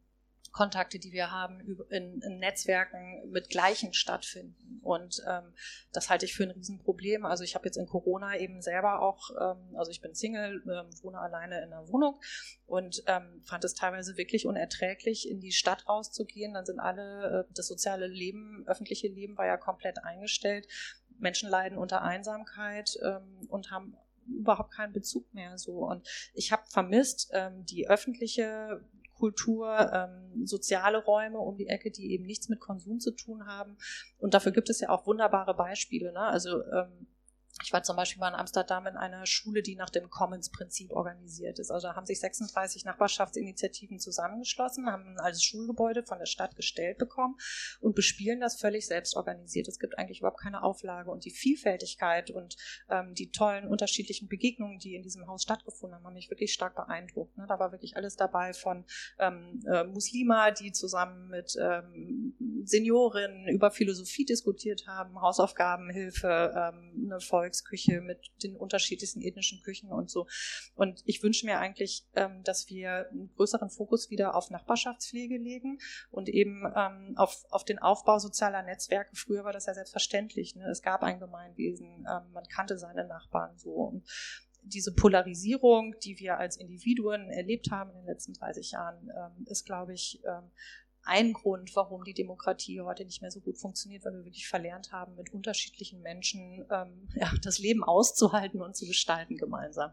Kontakte, 0.51 0.99
die 0.99 1.11
wir 1.11 1.31
haben, 1.31 1.59
in, 1.89 2.21
in 2.21 2.39
Netzwerken 2.39 3.29
mit 3.29 3.49
Gleichen 3.49 3.93
stattfinden. 3.93 4.60
Und 4.81 5.23
ähm, 5.27 5.53
das 5.91 6.09
halte 6.09 6.25
ich 6.25 6.33
für 6.33 6.43
ein 6.43 6.51
Riesenproblem. 6.51 7.25
Also 7.25 7.43
ich 7.43 7.55
habe 7.55 7.65
jetzt 7.65 7.77
in 7.77 7.85
Corona 7.85 8.37
eben 8.37 8.61
selber 8.61 9.01
auch, 9.01 9.29
ähm, 9.39 9.75
also 9.75 9.91
ich 9.91 10.01
bin 10.01 10.15
Single, 10.15 10.63
ähm, 10.65 10.89
wohne 11.03 11.19
alleine 11.19 11.57
in 11.59 11.71
einer 11.71 11.87
Wohnung 11.87 12.19
und 12.65 13.03
ähm, 13.07 13.41
fand 13.45 13.63
es 13.63 13.73
teilweise 13.73 14.17
wirklich 14.17 14.45
unerträglich, 14.45 15.29
in 15.29 15.39
die 15.39 15.51
Stadt 15.51 15.87
rauszugehen. 15.87 16.53
Dann 16.53 16.65
sind 16.65 16.79
alle, 16.79 17.45
äh, 17.47 17.53
das 17.53 17.67
soziale 17.67 18.07
Leben, 18.07 18.63
öffentliche 18.67 19.07
Leben 19.07 19.37
war 19.37 19.45
ja 19.45 19.57
komplett 19.57 20.03
eingestellt. 20.03 20.67
Menschen 21.19 21.49
leiden 21.49 21.77
unter 21.77 22.01
Einsamkeit 22.01 22.97
ähm, 23.03 23.47
und 23.49 23.71
haben 23.71 23.95
überhaupt 24.27 24.73
keinen 24.73 24.93
Bezug 24.93 25.31
mehr 25.33 25.57
so. 25.57 25.85
Und 25.85 26.07
ich 26.33 26.51
habe 26.51 26.63
vermisst, 26.67 27.29
ähm, 27.33 27.65
die 27.65 27.87
öffentliche 27.87 28.81
Kultur, 29.21 29.69
ähm, 29.93 30.47
soziale 30.47 30.97
Räume 30.97 31.37
um 31.37 31.55
die 31.55 31.67
Ecke, 31.67 31.91
die 31.91 32.11
eben 32.11 32.25
nichts 32.25 32.49
mit 32.49 32.59
Konsum 32.59 32.99
zu 32.99 33.11
tun 33.11 33.45
haben. 33.45 33.77
Und 34.17 34.33
dafür 34.33 34.51
gibt 34.51 34.71
es 34.71 34.81
ja 34.81 34.89
auch 34.89 35.05
wunderbare 35.05 35.53
Beispiele. 35.53 36.11
Ne? 36.11 36.21
Also 36.21 36.63
ähm, 36.63 37.05
ich 37.63 37.73
war 37.73 37.83
zum 37.83 37.95
Beispiel 37.95 38.19
mal 38.19 38.29
in 38.29 38.35
Amsterdam 38.35 38.87
in 38.87 38.97
einer 38.97 39.25
Schule, 39.25 39.61
die 39.61 39.75
nach 39.75 39.89
dem 39.89 40.09
Commons-Prinzip 40.09 40.91
organisiert 40.91 41.59
ist. 41.59 41.71
Also 41.71 41.87
da 41.87 41.95
haben 41.95 42.05
sich 42.05 42.19
36 42.19 42.85
Nachbarschaftsinitiativen 42.85 43.99
zusammengeschlossen, 43.99 44.87
haben 44.87 45.17
altes 45.19 45.43
Schulgebäude 45.43 46.03
von 46.03 46.19
der 46.19 46.25
Stadt 46.25 46.55
gestellt 46.55 46.97
bekommen 46.97 47.37
und 47.79 47.95
bespielen 47.95 48.39
das 48.39 48.59
völlig 48.59 48.87
selbst 48.87 49.15
organisiert. 49.15 49.67
Es 49.67 49.79
gibt 49.79 49.97
eigentlich 49.97 50.19
überhaupt 50.19 50.39
keine 50.39 50.63
Auflage 50.63 51.11
und 51.11 51.25
die 51.25 51.31
Vielfältigkeit 51.31 52.31
und 52.31 52.55
ähm, 52.89 53.13
die 53.13 53.31
tollen 53.31 53.67
unterschiedlichen 53.67 54.27
Begegnungen, 54.27 54.79
die 54.79 54.95
in 54.95 55.03
diesem 55.03 55.27
Haus 55.27 55.43
stattgefunden 55.43 55.95
haben, 55.95 56.05
haben 56.05 56.13
mich 56.13 56.29
wirklich 56.29 56.53
stark 56.53 56.75
beeindruckt. 56.75 57.37
Ne? 57.37 57.45
Da 57.47 57.59
war 57.59 57.71
wirklich 57.71 57.95
alles 57.95 58.15
dabei 58.15 58.53
von 58.53 58.85
ähm, 59.19 59.61
äh, 59.71 59.83
Muslima, 59.83 60.51
die 60.51 60.71
zusammen 60.71 61.27
mit 61.29 61.55
ähm, 61.61 62.33
Seniorinnen 62.63 63.47
über 63.47 63.71
Philosophie 63.71 64.25
diskutiert 64.25 64.87
haben, 64.87 65.19
Hausaufgabenhilfe, 65.21 66.53
ähm, 66.55 67.05
eine 67.05 67.19
Folge 67.19 67.50
Volksküche 67.51 68.01
mit 68.01 68.31
den 68.43 68.55
unterschiedlichsten 68.55 69.21
ethnischen 69.21 69.61
Küchen 69.61 69.89
und 69.91 70.09
so. 70.09 70.27
Und 70.75 71.01
ich 71.05 71.21
wünsche 71.21 71.45
mir 71.45 71.59
eigentlich, 71.59 72.05
ähm, 72.15 72.43
dass 72.43 72.69
wir 72.69 73.09
einen 73.09 73.31
größeren 73.35 73.69
Fokus 73.69 74.09
wieder 74.09 74.35
auf 74.35 74.49
Nachbarschaftspflege 74.49 75.37
legen 75.37 75.79
und 76.09 76.29
eben 76.29 76.63
ähm, 76.75 77.13
auf, 77.17 77.43
auf 77.49 77.65
den 77.65 77.79
Aufbau 77.79 78.19
sozialer 78.19 78.63
Netzwerke. 78.63 79.15
Früher 79.15 79.43
war 79.43 79.53
das 79.53 79.65
ja 79.65 79.73
selbstverständlich. 79.73 80.55
Ne? 80.55 80.69
Es 80.69 80.81
gab 80.81 81.03
ein 81.03 81.19
Gemeinwesen, 81.19 82.05
ähm, 82.09 82.31
man 82.31 82.45
kannte 82.47 82.77
seine 82.77 83.05
Nachbarn 83.05 83.57
so. 83.57 83.71
Und 83.71 84.07
diese 84.63 84.93
Polarisierung, 84.93 85.95
die 86.03 86.19
wir 86.19 86.37
als 86.37 86.55
Individuen 86.55 87.29
erlebt 87.31 87.71
haben 87.71 87.91
in 87.91 87.97
den 87.97 88.05
letzten 88.05 88.33
30 88.33 88.71
Jahren, 88.71 89.09
ähm, 89.09 89.45
ist, 89.47 89.65
glaube 89.65 89.93
ich, 89.93 90.21
ähm, 90.25 90.51
ein 91.03 91.33
Grund, 91.33 91.75
warum 91.75 92.03
die 92.03 92.13
Demokratie 92.13 92.81
heute 92.81 93.05
nicht 93.05 93.21
mehr 93.21 93.31
so 93.31 93.39
gut 93.39 93.57
funktioniert, 93.57 94.05
weil 94.05 94.13
wir 94.13 94.25
wirklich 94.25 94.47
verlernt 94.47 94.91
haben, 94.91 95.15
mit 95.15 95.33
unterschiedlichen 95.33 96.01
Menschen 96.01 96.65
ähm, 96.71 97.07
ja, 97.15 97.31
das 97.43 97.59
Leben 97.59 97.83
auszuhalten 97.83 98.61
und 98.61 98.75
zu 98.75 98.85
gestalten 98.85 99.37
gemeinsam. 99.37 99.91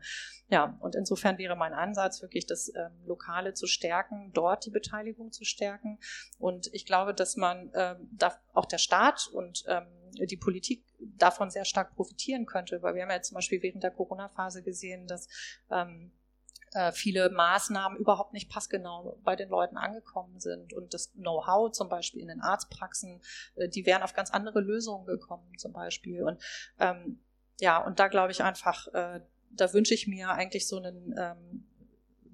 Ja, 0.49 0.79
und 0.81 0.95
insofern 0.95 1.39
wäre 1.39 1.57
mein 1.57 1.73
Ansatz 1.73 2.23
wirklich, 2.23 2.47
das 2.47 2.69
ähm, 2.75 2.93
Lokale 3.07 3.55
zu 3.55 3.67
stärken, 3.67 4.31
dort 4.35 4.67
die 4.67 4.71
Beteiligung 4.71 5.33
zu 5.33 5.45
stärken. 5.45 5.99
Und 6.39 6.69
ich 6.73 6.85
glaube, 6.85 7.15
dass 7.15 7.37
man 7.37 7.71
ähm, 7.75 8.09
da 8.13 8.39
auch 8.53 8.67
der 8.67 8.79
Staat 8.79 9.29
und 9.33 9.65
ähm, 9.67 9.87
die 10.27 10.37
Politik 10.37 10.85
davon 10.99 11.51
sehr 11.51 11.65
stark 11.65 11.95
profitieren 11.95 12.47
könnte, 12.47 12.83
weil 12.83 12.95
wir 12.95 13.03
haben 13.03 13.11
ja 13.11 13.23
zum 13.23 13.37
Beispiel 13.37 13.63
während 13.63 13.83
der 13.83 13.91
Corona-Phase 13.91 14.63
gesehen, 14.63 15.07
dass 15.07 15.29
ähm, 15.71 16.13
äh, 16.73 16.93
viele 16.93 17.31
Maßnahmen 17.31 17.99
überhaupt 17.99 18.33
nicht 18.33 18.51
passgenau 18.51 19.19
bei 19.25 19.37
den 19.37 19.49
Leuten 19.49 19.77
angekommen 19.77 20.41
sind. 20.41 20.73
Und 20.73 20.95
das 20.95 21.13
Know-how 21.13 21.71
zum 21.73 21.89
Beispiel 21.89 22.21
in 22.21 22.29
den 22.29 22.41
Arztpraxen, 22.41 23.21
äh, 23.57 23.69
die 23.69 23.87
wären 23.87 24.03
auf 24.03 24.15
ganz 24.15 24.31
andere 24.31 24.61
Lösungen 24.61 25.07
gekommen 25.07 25.57
zum 25.59 25.73
Beispiel. 25.73 26.23
Und 26.23 26.43
ähm, 26.79 27.21
ja 27.61 27.79
und 27.79 27.99
da 27.99 28.09
glaube 28.09 28.33
ich 28.33 28.43
einfach, 28.43 28.89
äh, 28.89 29.21
da 29.51 29.73
wünsche 29.73 29.95
ich 29.95 30.07
mir 30.07 30.31
eigentlich 30.31 30.67
so 30.67 30.77
einen 30.77 31.15
ähm, 31.19 31.68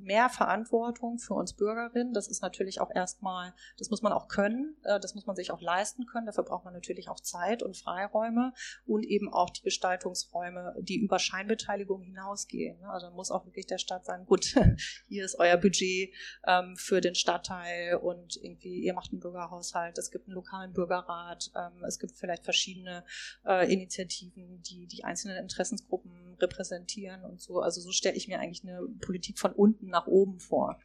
mehr 0.04 0.28
Verantwortung 0.28 1.18
für 1.18 1.34
uns 1.34 1.54
Bürgerinnen. 1.54 2.12
Das 2.12 2.28
ist 2.28 2.42
natürlich 2.42 2.80
auch 2.80 2.90
erstmal, 2.94 3.54
das 3.78 3.90
muss 3.90 4.02
man 4.02 4.12
auch 4.12 4.28
können, 4.28 4.76
äh, 4.84 5.00
das 5.00 5.14
muss 5.14 5.26
man 5.26 5.36
sich 5.36 5.50
auch 5.50 5.60
leisten 5.60 6.06
können. 6.06 6.26
Dafür 6.26 6.44
braucht 6.44 6.64
man 6.64 6.74
natürlich 6.74 7.08
auch 7.08 7.20
Zeit 7.20 7.62
und 7.62 7.76
Freiräume 7.76 8.52
und 8.86 9.04
eben 9.04 9.32
auch 9.32 9.50
die 9.50 9.62
Gestaltungsräume, 9.62 10.76
die 10.80 10.96
über 10.96 11.18
Scheinbeteiligung 11.18 12.02
hinausgehen. 12.02 12.80
Ne? 12.80 12.88
Also 12.88 13.10
muss 13.10 13.30
auch 13.30 13.46
wirklich 13.46 13.66
der 13.66 13.78
Staat 13.78 14.04
sagen, 14.04 14.26
gut, 14.26 14.54
hier 15.08 15.24
ist 15.24 15.38
euer 15.38 15.56
Budget 15.56 16.12
ähm, 16.46 16.76
für 16.76 17.00
den 17.00 17.14
Stadtteil 17.14 17.96
und 17.96 18.36
irgendwie 18.36 18.80
ihr 18.80 18.94
macht 18.94 19.12
einen 19.12 19.20
Bürgerhaushalt, 19.20 19.98
es 19.98 20.10
gibt 20.10 20.28
einen 20.28 20.34
lokalen 20.34 20.72
Bürgerrat, 20.72 21.50
ähm, 21.56 21.84
es 21.84 21.98
gibt 21.98 22.12
vielleicht 22.12 22.44
verschiedene 22.44 23.04
äh, 23.46 23.72
Initiativen, 23.72 24.62
die 24.62 24.86
die 24.86 25.04
einzelnen 25.04 25.38
Interessensgruppen 25.38 26.36
repräsentieren 26.40 27.24
und 27.24 27.40
so. 27.40 27.60
Also 27.60 27.80
so 27.80 27.92
stelle 27.92 28.16
ich 28.16 28.28
mir 28.28 28.40
eigentlich 28.40 28.64
eine 28.64 28.86
Politik 29.00 29.38
von 29.38 29.52
unten 29.52 29.93
nach 29.94 30.06
oben 30.06 30.38
vor. 30.38 30.76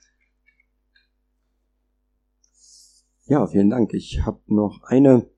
Ja, 3.25 3.45
vielen 3.47 3.69
Dank. 3.69 3.93
Ich 3.93 4.21
habe 4.25 4.39
noch 4.47 4.83
eine 4.83 5.29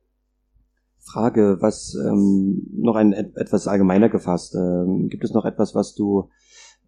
Frage, 1.00 1.58
was 1.60 1.96
ähm, 1.96 2.68
noch 2.72 2.96
ein 2.96 3.12
etwas 3.14 3.68
allgemeiner 3.68 4.10
gefasst. 4.10 4.56
Ähm, 4.56 5.10
gibt 5.10 5.24
es 5.24 5.34
noch 5.34 5.46
etwas, 5.46 5.74
was 5.74 5.96
du 5.96 6.30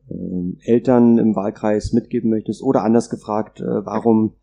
ähm, 0.09 0.57
Eltern 0.61 1.17
im 1.17 1.35
Wahlkreis 1.35 1.93
mitgeben 1.93 2.29
möchtest? 2.29 2.61
Oder 2.61 2.83
anders 2.83 3.09
gefragt, 3.09 3.59
äh, 3.59 3.85
warum 3.85 4.35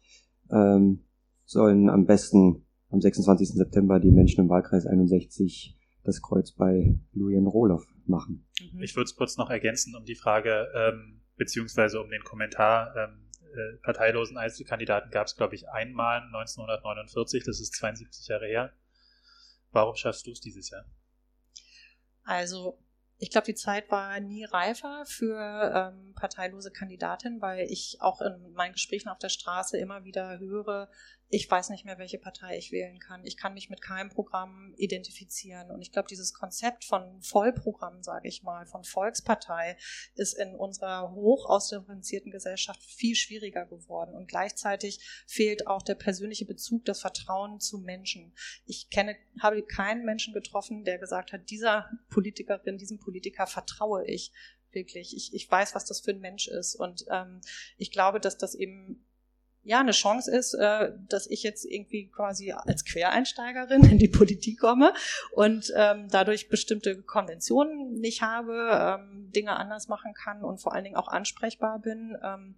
ähm, 0.50 1.04
sollen 1.44 1.88
am 1.88 2.06
besten 2.06 2.66
am 2.90 3.00
26. 3.00 3.50
September 3.50 4.00
die 4.00 4.10
Menschen 4.10 4.42
im 4.42 4.48
Wahlkreis 4.48 4.86
61 4.86 5.78
das 6.02 6.20
Kreuz 6.20 6.52
bei 6.52 6.98
Lujan 7.12 7.46
Rohloff 7.46 7.86
machen? 8.06 8.46
Ich 8.80 8.96
würde 8.96 9.04
es 9.04 9.16
kurz 9.16 9.36
noch 9.36 9.50
ergänzen 9.50 9.94
um 9.94 10.04
die 10.04 10.14
Frage, 10.14 10.66
ähm, 10.74 11.20
beziehungsweise 11.40 12.00
um 12.00 12.10
den 12.10 12.22
Kommentar. 12.22 12.94
Ähm, 12.96 13.26
äh, 13.52 13.78
parteilosen 13.78 14.36
Einzelkandidaten 14.36 15.10
gab 15.10 15.26
es, 15.26 15.34
glaube 15.34 15.56
ich, 15.56 15.68
einmal 15.70 16.20
1949, 16.20 17.42
das 17.44 17.58
ist 17.58 17.74
72 17.74 18.28
Jahre 18.28 18.46
her. 18.46 18.72
Warum 19.72 19.96
schaffst 19.96 20.26
du 20.26 20.30
es 20.30 20.40
dieses 20.40 20.70
Jahr? 20.70 20.84
Also 22.22 22.78
ich 23.18 23.30
glaube, 23.30 23.46
die 23.46 23.54
Zeit 23.54 23.90
war 23.90 24.20
nie 24.20 24.44
reifer 24.44 25.04
für 25.06 25.92
ähm, 25.94 26.14
parteilose 26.14 26.70
Kandidatin, 26.70 27.40
weil 27.40 27.66
ich 27.70 27.96
auch 28.00 28.20
in 28.20 28.52
meinen 28.52 28.74
Gesprächen 28.74 29.08
auf 29.08 29.18
der 29.18 29.30
Straße 29.30 29.78
immer 29.78 30.04
wieder 30.04 30.38
höre, 30.38 30.90
ich 31.32 31.48
weiß 31.48 31.70
nicht 31.70 31.84
mehr, 31.84 31.98
welche 31.98 32.18
Partei 32.18 32.58
ich 32.58 32.72
wählen 32.72 32.98
kann. 32.98 33.24
Ich 33.24 33.36
kann 33.36 33.54
mich 33.54 33.70
mit 33.70 33.80
keinem 33.80 34.10
Programm 34.10 34.74
identifizieren. 34.76 35.70
Und 35.70 35.80
ich 35.80 35.92
glaube, 35.92 36.08
dieses 36.08 36.34
Konzept 36.34 36.84
von 36.84 37.22
Vollprogramm, 37.22 38.02
sage 38.02 38.26
ich 38.26 38.42
mal, 38.42 38.66
von 38.66 38.82
Volkspartei, 38.82 39.76
ist 40.16 40.36
in 40.36 40.56
unserer 40.56 41.12
hoch 41.12 41.48
ausdifferenzierten 41.48 42.32
Gesellschaft 42.32 42.82
viel 42.82 43.14
schwieriger 43.14 43.64
geworden. 43.64 44.16
Und 44.16 44.26
gleichzeitig 44.26 44.98
fehlt 45.28 45.68
auch 45.68 45.82
der 45.82 45.94
persönliche 45.94 46.46
Bezug, 46.46 46.84
das 46.84 47.00
Vertrauen 47.00 47.60
zu 47.60 47.78
Menschen. 47.78 48.34
Ich 48.66 48.90
kenne, 48.90 49.14
habe 49.40 49.62
keinen 49.62 50.04
Menschen 50.04 50.34
getroffen, 50.34 50.82
der 50.84 50.98
gesagt 50.98 51.32
hat, 51.32 51.48
dieser 51.48 51.88
Politikerin, 52.08 52.76
diesem 52.76 52.98
Politiker 52.98 53.46
vertraue 53.46 54.04
ich 54.04 54.32
wirklich. 54.72 55.16
Ich, 55.16 55.32
ich 55.32 55.48
weiß, 55.48 55.76
was 55.76 55.84
das 55.84 56.00
für 56.00 56.10
ein 56.10 56.20
Mensch 56.20 56.48
ist. 56.48 56.74
Und 56.74 57.04
ähm, 57.08 57.40
ich 57.76 57.92
glaube, 57.92 58.18
dass 58.18 58.36
das 58.36 58.56
eben 58.56 59.04
ja 59.70 59.78
eine 59.78 59.92
Chance 59.92 60.36
ist, 60.36 60.54
äh, 60.54 60.90
dass 61.08 61.28
ich 61.28 61.44
jetzt 61.44 61.64
irgendwie 61.64 62.08
quasi 62.08 62.52
als 62.52 62.84
Quereinsteigerin 62.84 63.84
in 63.84 63.98
die 63.98 64.08
Politik 64.08 64.58
komme 64.58 64.92
und 65.32 65.72
ähm, 65.76 66.08
dadurch 66.10 66.48
bestimmte 66.48 67.00
Konventionen 67.02 67.94
nicht 67.94 68.20
habe, 68.20 68.98
ähm, 69.00 69.30
Dinge 69.32 69.56
anders 69.56 69.86
machen 69.86 70.12
kann 70.12 70.42
und 70.42 70.60
vor 70.60 70.74
allen 70.74 70.84
Dingen 70.84 70.96
auch 70.96 71.08
ansprechbar 71.08 71.78
bin. 71.78 72.16
Ähm, 72.22 72.56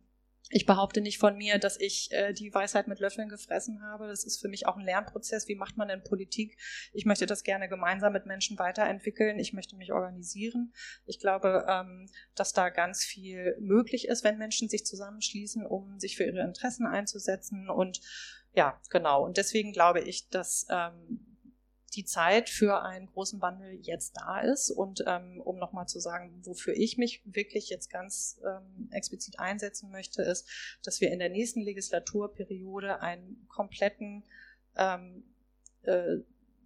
ich 0.52 0.66
behaupte 0.66 1.00
nicht 1.00 1.18
von 1.18 1.36
mir, 1.36 1.58
dass 1.58 1.80
ich 1.80 2.12
äh, 2.12 2.34
die 2.34 2.52
Weisheit 2.52 2.86
mit 2.86 3.00
Löffeln 3.00 3.30
gefressen 3.30 3.82
habe. 3.82 4.06
Das 4.06 4.22
ist 4.24 4.38
für 4.38 4.48
mich 4.48 4.66
auch 4.66 4.76
ein 4.76 4.84
Lernprozess. 4.84 5.48
Wie 5.48 5.54
macht 5.54 5.78
man 5.78 5.88
denn 5.88 6.04
Politik? 6.04 6.58
Ich 6.92 7.06
möchte 7.06 7.24
das 7.24 7.42
gerne 7.42 7.70
gemeinsam 7.70 8.12
mit 8.12 8.26
Menschen 8.26 8.58
weiterentwickeln. 8.58 9.38
Ich 9.38 9.54
möchte 9.54 9.76
mich 9.76 9.92
organisieren. 9.92 10.74
Ich 11.06 11.18
glaube, 11.18 11.64
ähm, 11.68 12.06
dass 12.34 12.52
da 12.52 12.68
ganz 12.68 13.02
viel 13.02 13.56
möglich 13.60 14.08
ist, 14.08 14.24
wenn 14.24 14.36
Menschen 14.36 14.68
sich 14.68 14.84
zusammenschließen, 14.84 15.64
um 15.64 15.98
sich 15.98 16.18
für 16.18 16.24
ihre 16.24 16.42
Interessen 16.42 16.86
einzusetzen. 16.86 17.70
Und 17.70 18.02
ja, 18.54 18.78
genau. 18.90 19.24
Und 19.24 19.38
deswegen 19.38 19.72
glaube 19.72 20.00
ich, 20.00 20.28
dass 20.28 20.66
ähm, 20.70 21.31
die 21.94 22.04
Zeit 22.04 22.48
für 22.48 22.82
einen 22.82 23.06
großen 23.06 23.40
Wandel 23.42 23.78
jetzt 23.82 24.16
da 24.16 24.40
ist. 24.40 24.70
Und 24.70 25.04
ähm, 25.06 25.40
um 25.40 25.58
nochmal 25.58 25.86
zu 25.86 26.00
sagen, 26.00 26.40
wofür 26.44 26.74
ich 26.74 26.96
mich 26.96 27.22
wirklich 27.24 27.68
jetzt 27.68 27.90
ganz 27.90 28.40
ähm, 28.44 28.88
explizit 28.90 29.38
einsetzen 29.38 29.90
möchte, 29.90 30.22
ist, 30.22 30.48
dass 30.82 31.00
wir 31.00 31.10
in 31.10 31.18
der 31.18 31.28
nächsten 31.28 31.60
Legislaturperiode 31.60 33.00
einen 33.00 33.46
kompletten, 33.48 34.24
ähm, 34.76 35.24
äh, 35.82 36.18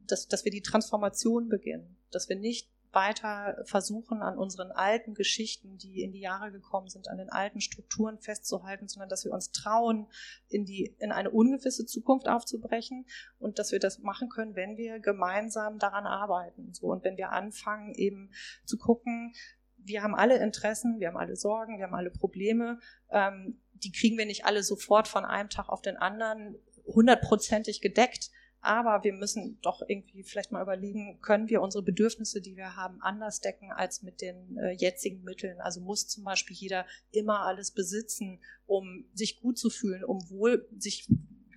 dass, 0.07 0.29
dass 0.29 0.45
wir 0.45 0.53
die 0.53 0.63
Transformation 0.63 1.49
beginnen, 1.49 1.97
dass 2.11 2.29
wir 2.29 2.37
nicht 2.37 2.71
weiter 2.97 3.63
versuchen, 3.67 4.23
an 4.23 4.39
unseren 4.39 4.73
alten 4.73 5.15
Geschichten, 5.15 5.77
die 5.77 6.03
in 6.03 6.13
die 6.13 6.21
Jahre 6.21 6.51
gekommen 6.51 6.89
sind, 6.89 7.09
an 7.09 7.19
den 7.19 7.29
alten 7.29 7.61
Strukturen 7.61 8.19
festzuhalten, 8.19 8.89
sondern 8.89 9.11
dass 9.11 9.25
wir 9.25 9.33
uns 9.33 9.53
trauen, 9.53 10.09
in 10.49 10.65
die, 10.65 10.97
in 10.99 11.13
eine 11.13 11.31
ungewisse 11.31 11.85
Zukunft 11.85 12.27
aufzubrechen 12.27 13.07
und 13.39 13.59
dass 13.59 13.71
wir 13.71 13.79
das 13.79 13.99
machen 13.99 14.31
können, 14.31 14.57
wenn 14.57 14.79
wir 14.79 14.99
gemeinsam 14.99 15.79
daran 15.79 16.07
arbeiten. 16.07 16.73
So, 16.73 16.87
und 16.87 17.05
wenn 17.05 17.19
wir 17.19 17.31
anfangen, 17.33 17.95
eben 17.95 18.31
zu 18.65 18.79
gucken, 18.79 19.35
wir 19.77 20.03
haben 20.03 20.15
alle 20.15 20.39
Interessen, 20.39 20.99
wir 20.99 21.09
haben 21.09 21.19
alle 21.19 21.37
Sorgen, 21.37 21.77
wir 21.77 21.85
haben 21.85 21.95
alle 21.95 22.11
Probleme, 22.11 22.81
ähm, 23.11 23.61
die 23.75 23.93
kriegen 23.93 24.17
wir 24.17 24.25
nicht 24.25 24.47
alle 24.47 24.63
sofort 24.63 25.07
von 25.07 25.27
einem 25.27 25.51
Tag 25.51 25.69
auf 25.69 25.83
den 25.83 25.99
anderen 25.99 26.57
hundertprozentig 26.87 27.83
gedeckt. 27.83 28.31
Aber 28.67 29.05
wir 29.05 29.13
müssen 29.13 29.61
doch 29.63 29.81
irgendwie 29.87 30.25
vielleicht 30.25 30.51
mal 30.51 30.61
überlegen, 30.61 31.21
können 31.21 31.49
wir 31.49 31.63
unsere 31.63 31.85
Bedürfnisse, 31.85 32.41
die 32.41 32.57
wir 32.57 32.75
haben, 32.75 33.01
anders 33.01 33.41
decken 33.41 33.71
als 33.71 34.03
mit 34.03 34.21
den 34.21 34.59
äh, 34.59 34.73
jetzigen 34.73 35.23
Mitteln? 35.23 35.61
Also 35.61 35.81
muss 35.81 36.09
zum 36.09 36.25
Beispiel 36.25 36.57
jeder 36.57 36.85
immer 37.13 37.47
alles 37.47 37.71
besitzen, 37.71 38.41
um 38.67 39.05
sich 39.15 39.41
gut 39.41 39.57
zu 39.57 39.71
fühlen, 39.71 40.03
um 40.03 40.19
wohl 40.31 40.69
sich 40.77 41.09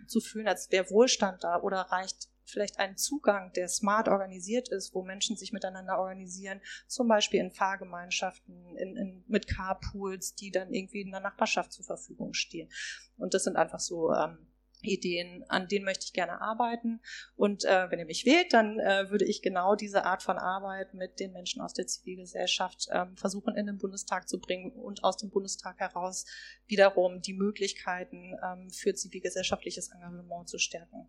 zu 0.06 0.22
fühlen, 0.22 0.48
als 0.48 0.70
wäre 0.72 0.92
Wohlstand 0.92 1.44
da 1.44 1.60
oder 1.60 1.80
reicht 1.80 2.30
vielleicht 2.46 2.78
ein 2.78 2.96
Zugang, 2.96 3.54
der 3.54 3.70
smart 3.70 4.08
organisiert 4.08 4.70
ist, 4.70 4.94
wo 4.94 5.02
Menschen 5.02 5.36
sich 5.36 5.52
miteinander 5.52 5.98
organisieren, 5.98 6.62
zum 6.86 7.08
Beispiel 7.08 7.40
in 7.40 7.50
Fahrgemeinschaften, 7.50 8.76
in, 8.76 8.98
in, 8.98 9.24
mit 9.28 9.48
Carpools, 9.48 10.36
die 10.36 10.52
dann 10.52 10.72
irgendwie 10.72 11.02
in 11.02 11.10
der 11.10 11.22
Nachbarschaft 11.22 11.74
zur 11.74 11.86
Verfügung 11.86 12.36
stehen. 12.36 12.70
Und 13.18 13.34
das 13.34 13.46
sind 13.46 13.56
einfach 13.56 13.80
so 13.80 14.14
ähm, 14.14 14.49
Ideen, 14.82 15.44
an 15.50 15.68
denen 15.68 15.86
möchte 15.86 16.06
ich 16.06 16.14
gerne 16.14 16.42
arbeiten. 16.42 17.02
Und 17.36 17.66
äh, 17.66 17.90
wenn 17.90 18.00
ihr 18.00 18.06
mich 18.06 18.26
wählt, 18.26 18.54
dann 18.54 18.80
äh, 18.80 19.10
würde 19.10 19.26
ich 19.26 19.42
genau 19.42 19.76
diese 19.76 20.06
Art 20.06 20.24
von 20.24 20.38
Arbeit 20.38 20.94
mit 20.94 21.20
den 21.20 21.32
Menschen 21.32 21.62
aus 21.62 21.74
der 21.74 21.88
Zivilgesellschaft 21.88 22.88
ähm, 22.92 23.16
versuchen 23.16 23.56
in 23.56 23.66
den 23.66 23.78
Bundestag 23.78 24.30
zu 24.30 24.40
bringen 24.40 24.72
und 24.72 25.04
aus 25.04 25.18
dem 25.18 25.30
Bundestag 25.30 25.80
heraus 25.80 26.26
wiederum 26.68 27.22
die 27.22 27.34
Möglichkeiten 27.34 28.36
ähm, 28.44 28.70
für 28.70 28.94
zivilgesellschaftliches 28.94 29.92
Engagement 29.92 30.48
zu 30.48 30.58
stärken. 30.58 31.08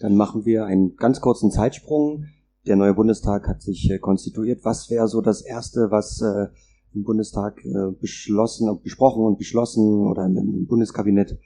Dann 0.00 0.14
machen 0.14 0.44
wir 0.44 0.64
einen 0.64 0.96
ganz 0.96 1.20
kurzen 1.20 1.50
Zeitsprung. 1.50 2.26
Der 2.66 2.76
neue 2.76 2.94
Bundestag 2.94 3.48
hat 3.48 3.62
sich 3.62 3.90
äh, 3.90 3.98
konstituiert. 3.98 4.64
Was 4.64 4.90
wäre 4.90 5.08
so 5.08 5.20
das 5.20 5.42
Erste, 5.42 5.90
was 5.90 6.20
äh, 6.20 6.48
im 6.94 7.04
Bundestag 7.04 7.64
äh, 7.64 7.92
beschlossen, 8.00 8.80
besprochen 8.82 9.24
und 9.24 9.38
beschlossen 9.38 10.06
oder 10.06 10.24
im, 10.26 10.36
im 10.36 10.66
Bundeskabinett 10.66 11.38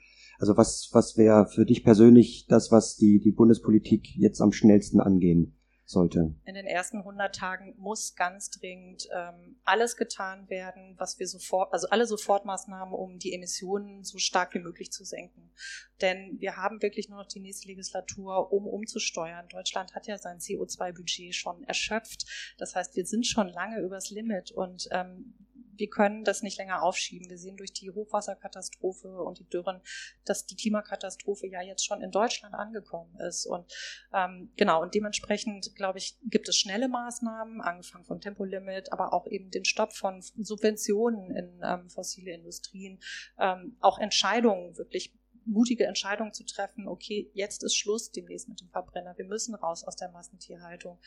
also 0.43 0.57
was, 0.57 0.89
was 0.91 1.15
wäre 1.15 1.47
für 1.47 1.65
dich 1.65 1.85
persönlich 1.85 2.47
das, 2.47 2.69
was 2.69 2.97
die, 2.97 3.21
die 3.21 3.31
Bundespolitik 3.31 4.13
jetzt 4.17 4.41
am 4.41 4.51
schnellsten 4.51 4.99
angehen 4.99 5.57
sollte? 5.85 6.35
In 6.43 6.55
den 6.55 6.65
ersten 6.65 6.97
100 6.97 7.33
Tagen 7.33 7.75
muss 7.77 8.13
ganz 8.15 8.49
dringend 8.49 9.07
ähm, 9.15 9.55
alles 9.63 9.95
getan 9.95 10.49
werden, 10.49 10.95
was 10.97 11.17
wir 11.17 11.27
sofort, 11.27 11.71
also 11.71 11.87
alle 11.87 12.05
Sofortmaßnahmen, 12.05 12.93
um 12.93 13.19
die 13.19 13.33
Emissionen 13.33 14.03
so 14.03 14.17
stark 14.17 14.53
wie 14.53 14.59
möglich 14.59 14.91
zu 14.91 15.05
senken. 15.05 15.53
Denn 16.01 16.35
wir 16.41 16.57
haben 16.57 16.81
wirklich 16.81 17.07
nur 17.07 17.19
noch 17.19 17.27
die 17.27 17.39
nächste 17.39 17.69
Legislatur, 17.69 18.51
um 18.51 18.67
umzusteuern. 18.67 19.47
Deutschland 19.47 19.95
hat 19.95 20.07
ja 20.07 20.17
sein 20.17 20.39
CO2-Budget 20.39 21.33
schon 21.33 21.63
erschöpft. 21.63 22.25
Das 22.57 22.75
heißt, 22.75 22.97
wir 22.97 23.05
sind 23.05 23.25
schon 23.25 23.47
lange 23.47 23.79
übers 23.79 24.09
Limit 24.09 24.51
und 24.51 24.89
ähm, 24.91 25.35
wir 25.75 25.89
können 25.89 26.23
das 26.23 26.41
nicht 26.41 26.57
länger 26.57 26.83
aufschieben. 26.83 27.29
Wir 27.29 27.37
sehen 27.37 27.57
durch 27.57 27.73
die 27.73 27.91
Hochwasserkatastrophe 27.91 29.21
und 29.21 29.39
die 29.39 29.47
Dürren, 29.47 29.81
dass 30.25 30.45
die 30.45 30.55
Klimakatastrophe 30.55 31.47
ja 31.47 31.61
jetzt 31.61 31.85
schon 31.85 32.01
in 32.01 32.11
Deutschland 32.11 32.53
angekommen 32.53 33.19
ist. 33.19 33.45
Und 33.45 33.71
ähm, 34.13 34.51
genau, 34.55 34.81
und 34.81 34.93
dementsprechend, 34.93 35.75
glaube 35.75 35.97
ich, 35.97 36.17
gibt 36.23 36.47
es 36.49 36.57
schnelle 36.57 36.87
Maßnahmen, 36.87 37.61
angefangen 37.61 38.05
vom 38.05 38.21
Tempolimit, 38.21 38.91
aber 38.91 39.13
auch 39.13 39.27
eben 39.27 39.51
den 39.51 39.65
Stopp 39.65 39.93
von 39.93 40.21
Subventionen 40.21 41.35
in 41.35 41.61
ähm, 41.63 41.89
fossile 41.89 42.33
Industrien, 42.33 42.99
ähm, 43.39 43.77
auch 43.79 43.99
Entscheidungen 43.99 44.77
wirklich 44.77 45.13
mutige 45.45 45.85
Entscheidungen 45.85 46.33
zu 46.33 46.45
treffen, 46.45 46.87
okay, 46.87 47.29
jetzt 47.33 47.63
ist 47.63 47.75
Schluss 47.75 48.11
demnächst 48.11 48.47
mit 48.47 48.61
dem 48.61 48.69
Verbrenner, 48.69 49.17
wir 49.17 49.25
müssen 49.25 49.55
raus 49.55 49.83
aus 49.83 49.95
der 49.95 50.09
Massentierhaltung. 50.09 50.99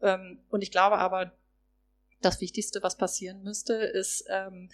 Ähm, 0.00 0.40
und 0.48 0.62
ich 0.62 0.70
glaube 0.70 0.98
aber, 0.98 1.32
das 2.20 2.40
Wichtigste, 2.40 2.82
was 2.82 2.96
passieren 2.96 3.42
müsste, 3.42 3.74
ist, 3.74 4.24
ähm, 4.28 4.70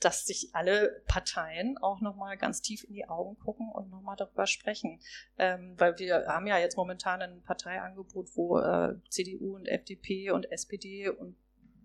dass 0.00 0.26
sich 0.26 0.50
alle 0.52 1.02
Parteien 1.06 1.78
auch 1.78 2.00
nochmal 2.00 2.36
ganz 2.36 2.60
tief 2.60 2.84
in 2.84 2.94
die 2.94 3.08
Augen 3.08 3.38
gucken 3.38 3.70
und 3.72 3.90
nochmal 3.90 4.16
darüber 4.16 4.46
sprechen. 4.46 5.00
Ähm, 5.38 5.74
weil 5.78 5.98
wir 5.98 6.26
haben 6.26 6.46
ja 6.46 6.58
jetzt 6.58 6.76
momentan 6.76 7.22
ein 7.22 7.42
Parteiangebot, 7.42 8.28
wo 8.36 8.58
äh, 8.58 8.94
CDU 9.08 9.56
und 9.56 9.66
FDP 9.66 10.30
und 10.30 10.50
SPD 10.52 11.08
und 11.08 11.36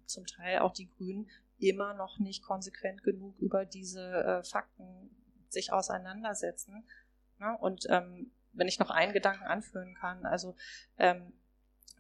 zum 0.06 0.26
Teil 0.26 0.60
auch 0.60 0.74
die 0.74 0.90
Grünen 0.90 1.30
immer 1.58 1.94
noch 1.94 2.20
nicht 2.20 2.44
konsequent 2.44 3.04
genug 3.04 3.38
über 3.40 3.66
diese 3.66 4.02
äh, 4.02 4.44
Fakten 4.44 5.10
sich 5.48 5.72
auseinandersetzen. 5.72 6.84
Ne? 7.40 7.58
Und 7.60 7.86
ähm, 7.90 8.32
wenn 8.54 8.68
ich 8.68 8.80
noch 8.80 8.90
einen 8.90 9.14
Gedanken 9.14 9.46
anführen 9.46 9.96
kann, 9.96 10.26
also 10.26 10.56
ähm, 10.98 11.34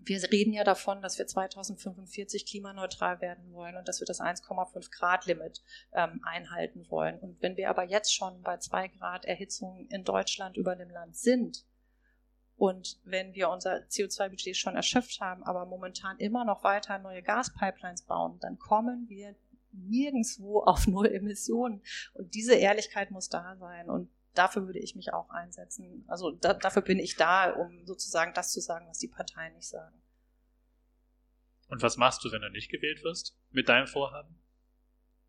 wir 0.03 0.31
reden 0.31 0.53
ja 0.53 0.63
davon, 0.63 1.01
dass 1.01 1.17
wir 1.17 1.27
2045 1.27 2.45
klimaneutral 2.45 3.21
werden 3.21 3.53
wollen 3.53 3.77
und 3.77 3.87
dass 3.87 3.99
wir 3.99 4.07
das 4.07 4.19
1,5 4.19 4.89
Grad 4.91 5.25
Limit 5.25 5.61
ähm, 5.93 6.21
einhalten 6.23 6.89
wollen. 6.89 7.19
Und 7.19 7.41
wenn 7.41 7.55
wir 7.55 7.69
aber 7.69 7.83
jetzt 7.83 8.13
schon 8.13 8.41
bei 8.41 8.57
zwei 8.57 8.87
Grad 8.87 9.25
Erhitzung 9.25 9.87
in 9.89 10.03
Deutschland 10.03 10.57
über 10.57 10.75
dem 10.75 10.89
Land 10.89 11.17
sind 11.17 11.65
Und 12.61 12.99
wenn 13.03 13.33
wir 13.33 13.49
unser 13.49 13.77
CO2-Budget 13.89 14.55
schon 14.55 14.75
erschöpft 14.75 15.19
haben, 15.19 15.41
aber 15.41 15.65
momentan 15.65 16.19
immer 16.19 16.45
noch 16.45 16.63
weiter 16.63 16.99
neue 16.99 17.23
Gaspipelines 17.23 18.03
bauen, 18.03 18.37
dann 18.39 18.59
kommen 18.59 19.09
wir 19.09 19.35
nirgendwo 19.71 20.59
auf 20.61 20.85
Null 20.87 21.07
Emissionen. 21.07 21.81
Und 22.13 22.35
diese 22.35 22.53
Ehrlichkeit 22.53 23.09
muss 23.09 23.29
da 23.29 23.55
sein. 23.55 23.89
Und 23.89 24.11
dafür 24.33 24.65
würde 24.65 24.79
ich 24.79 24.95
mich 24.95 25.13
auch 25.13 25.29
einsetzen. 25.29 26.05
Also 26.07 26.31
da, 26.31 26.53
dafür 26.53 26.81
bin 26.81 26.99
ich 26.99 27.15
da, 27.15 27.51
um 27.51 27.85
sozusagen 27.85 28.33
das 28.33 28.51
zu 28.51 28.59
sagen, 28.59 28.87
was 28.87 28.99
die 28.99 29.07
Parteien 29.07 29.53
nicht 29.53 29.67
sagen. 29.67 30.01
Und 31.67 31.81
was 31.81 31.97
machst 31.97 32.23
du, 32.23 32.31
wenn 32.31 32.41
du 32.41 32.49
nicht 32.49 32.69
gewählt 32.69 33.03
wirst 33.03 33.37
mit 33.51 33.69
deinem 33.69 33.87
Vorhaben? 33.87 34.41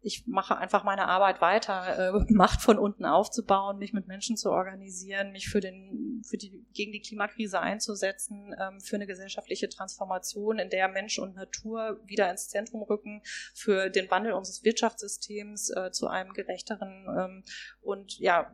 ich 0.02 0.26
mache 0.26 0.56
einfach 0.56 0.82
meine 0.82 1.06
Arbeit 1.06 1.40
weiter, 1.40 2.14
äh, 2.14 2.24
Macht 2.32 2.60
von 2.60 2.78
unten 2.78 3.04
aufzubauen, 3.04 3.78
mich 3.78 3.92
mit 3.92 4.08
Menschen 4.08 4.36
zu 4.36 4.50
organisieren, 4.50 5.30
mich 5.30 5.48
für 5.48 5.60
den, 5.60 6.22
für 6.28 6.36
die, 6.36 6.64
gegen 6.74 6.92
die 6.92 7.00
Klimakrise 7.00 7.60
einzusetzen, 7.60 8.54
ähm, 8.60 8.80
für 8.80 8.96
eine 8.96 9.06
gesellschaftliche 9.06 9.68
Transformation, 9.68 10.58
in 10.58 10.70
der 10.70 10.88
Mensch 10.88 11.18
und 11.18 11.36
Natur 11.36 12.00
wieder 12.04 12.30
ins 12.30 12.48
Zentrum 12.48 12.82
rücken, 12.82 13.22
für 13.54 13.90
den 13.90 14.10
Wandel 14.10 14.32
unseres 14.32 14.64
Wirtschaftssystems 14.64 15.70
äh, 15.70 15.92
zu 15.92 16.08
einem 16.08 16.32
gerechteren 16.32 17.06
ähm, 17.16 17.44
und 17.80 18.18
ja, 18.18 18.52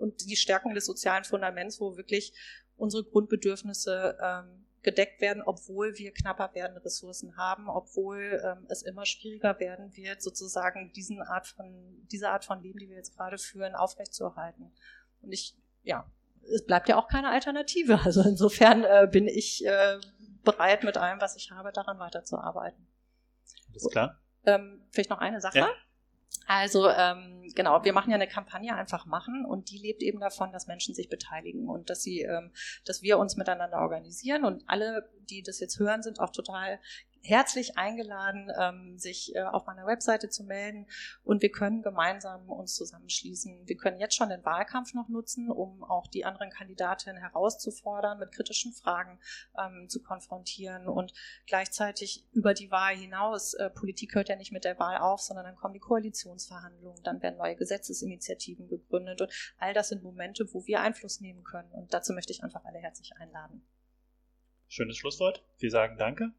und 0.00 0.28
die 0.28 0.36
Stärkung 0.36 0.74
des 0.74 0.86
sozialen 0.86 1.24
Fundaments, 1.24 1.80
wo 1.80 1.96
wirklich 1.96 2.32
unsere 2.76 3.04
Grundbedürfnisse 3.04 4.18
ähm, 4.20 4.66
gedeckt 4.82 5.20
werden, 5.20 5.42
obwohl 5.44 5.98
wir 5.98 6.12
knapper 6.12 6.50
werdende 6.54 6.84
Ressourcen 6.84 7.36
haben, 7.36 7.68
obwohl 7.68 8.40
ähm, 8.42 8.66
es 8.70 8.82
immer 8.82 9.04
schwieriger 9.04 9.58
werden 9.60 9.94
wird, 9.94 10.22
sozusagen 10.22 10.90
diesen 10.92 11.20
Art 11.20 11.46
von, 11.46 12.06
diese 12.10 12.30
Art 12.30 12.44
von 12.44 12.62
Leben, 12.62 12.78
die 12.78 12.88
wir 12.88 12.96
jetzt 12.96 13.14
gerade 13.16 13.36
führen, 13.36 13.74
aufrechtzuerhalten. 13.74 14.72
Und 15.20 15.32
ich, 15.32 15.54
ja, 15.82 16.10
es 16.54 16.64
bleibt 16.64 16.88
ja 16.88 16.96
auch 16.96 17.08
keine 17.08 17.28
Alternative. 17.28 18.00
Also 18.04 18.22
insofern 18.22 18.84
äh, 18.84 19.06
bin 19.10 19.28
ich 19.28 19.64
äh, 19.66 19.98
bereit, 20.42 20.82
mit 20.82 20.96
allem, 20.96 21.20
was 21.20 21.36
ich 21.36 21.50
habe, 21.50 21.72
daran 21.72 21.98
weiterzuarbeiten. 21.98 22.86
Alles 23.68 23.88
klar. 23.90 24.18
Ähm, 24.46 24.82
vielleicht 24.90 25.10
noch 25.10 25.18
eine 25.18 25.40
Sache. 25.40 25.58
Ja. 25.58 25.68
Also 26.52 26.88
ähm, 26.88 27.48
genau, 27.54 27.84
wir 27.84 27.92
machen 27.92 28.10
ja 28.10 28.16
eine 28.16 28.26
Kampagne 28.26 28.74
einfach 28.74 29.06
machen. 29.06 29.44
Und 29.44 29.70
die 29.70 29.78
lebt 29.78 30.02
eben 30.02 30.18
davon, 30.18 30.50
dass 30.50 30.66
Menschen 30.66 30.96
sich 30.96 31.08
beteiligen 31.08 31.68
und 31.68 31.90
dass 31.90 32.02
sie, 32.02 32.22
ähm, 32.22 32.50
dass 32.84 33.02
wir 33.02 33.18
uns 33.18 33.36
miteinander 33.36 33.78
organisieren. 33.78 34.44
Und 34.44 34.64
alle, 34.66 35.08
die 35.30 35.44
das 35.44 35.60
jetzt 35.60 35.78
hören, 35.78 36.02
sind 36.02 36.18
auch 36.18 36.30
total 36.30 36.80
herzlich 37.22 37.76
eingeladen, 37.76 38.50
ähm, 38.58 38.98
sich 38.98 39.34
äh, 39.34 39.42
auf 39.42 39.66
meiner 39.66 39.86
Webseite 39.86 40.28
zu 40.28 40.44
melden 40.44 40.86
und 41.22 41.42
wir 41.42 41.50
können 41.50 41.82
gemeinsam 41.82 42.48
uns 42.48 42.74
zusammenschließen. 42.74 43.66
Wir 43.66 43.76
können 43.76 44.00
jetzt 44.00 44.14
schon 44.14 44.30
den 44.30 44.44
Wahlkampf 44.44 44.94
noch 44.94 45.08
nutzen, 45.08 45.50
um 45.50 45.84
auch 45.84 46.06
die 46.06 46.24
anderen 46.24 46.50
Kandidatinnen 46.50 47.20
herauszufordern, 47.20 48.18
mit 48.18 48.32
kritischen 48.32 48.72
Fragen 48.72 49.20
ähm, 49.58 49.88
zu 49.88 50.02
konfrontieren 50.02 50.88
und 50.88 51.12
gleichzeitig 51.46 52.26
über 52.32 52.54
die 52.54 52.70
Wahl 52.70 52.96
hinaus, 52.96 53.54
äh, 53.54 53.70
Politik 53.70 54.14
hört 54.14 54.28
ja 54.28 54.36
nicht 54.36 54.52
mit 54.52 54.64
der 54.64 54.78
Wahl 54.78 54.98
auf, 54.98 55.20
sondern 55.20 55.44
dann 55.44 55.56
kommen 55.56 55.74
die 55.74 55.80
Koalitionsverhandlungen, 55.80 57.02
dann 57.02 57.22
werden 57.22 57.38
neue 57.38 57.56
Gesetzesinitiativen 57.56 58.68
gegründet 58.68 59.20
und 59.20 59.30
all 59.58 59.74
das 59.74 59.88
sind 59.88 60.02
Momente, 60.02 60.46
wo 60.52 60.66
wir 60.66 60.80
Einfluss 60.80 61.20
nehmen 61.20 61.44
können 61.44 61.70
und 61.72 61.92
dazu 61.92 62.12
möchte 62.12 62.32
ich 62.32 62.42
einfach 62.42 62.64
alle 62.64 62.78
herzlich 62.78 63.16
einladen. 63.16 63.62
Schönes 64.68 64.96
Schlusswort. 64.96 65.44
Wir 65.58 65.70
sagen 65.70 65.96
Danke. 65.98 66.32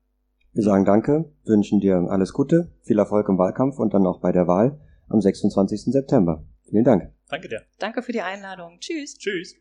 Wir 0.54 0.64
sagen 0.64 0.84
Danke, 0.84 1.32
wünschen 1.46 1.80
dir 1.80 1.96
alles 2.10 2.34
Gute, 2.34 2.72
viel 2.84 3.00
Erfolg 3.00 3.30
im 3.30 3.38
Wahlkampf 3.38 3.80
und 3.80 3.94
dann 3.94 4.06
auch 4.06 4.20
bei 4.20 4.32
der 4.32 4.48
Wahl 4.48 4.80
am 5.08 5.22
26. 5.22 5.94
September. 5.94 6.44
Vielen 6.70 6.84
Dank. 6.84 7.12
Danke 7.30 7.48
dir. 7.48 7.62
Danke 7.80 8.02
für 8.02 8.12
die 8.12 8.22
Einladung. 8.22 8.78
Tschüss. 8.80 9.18
Tschüss. 9.18 9.56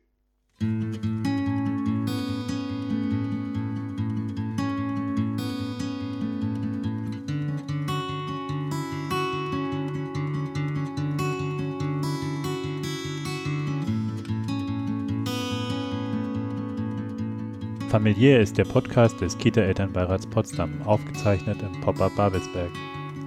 Familiär 17.91 18.41
ist 18.41 18.57
der 18.57 18.65
Podcast 18.67 19.21
des 19.21 19.37
Kita-Elternbeirats 19.37 20.29
Potsdam, 20.29 20.81
aufgezeichnet 20.85 21.61
im 21.61 21.81
Pop-Up 21.81 22.15
Babelsberg. 22.15 22.71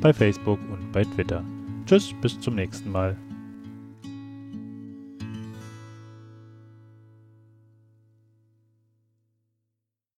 bei 0.02 0.13
Facebook 0.13 0.60
und 0.69 0.91
bei 0.91 1.06
Twitter. 1.06 1.45
Tschüss, 1.86 2.13
bis 2.21 2.38
zum 2.41 2.56
nächsten 2.56 2.91
Mal. 2.91 3.15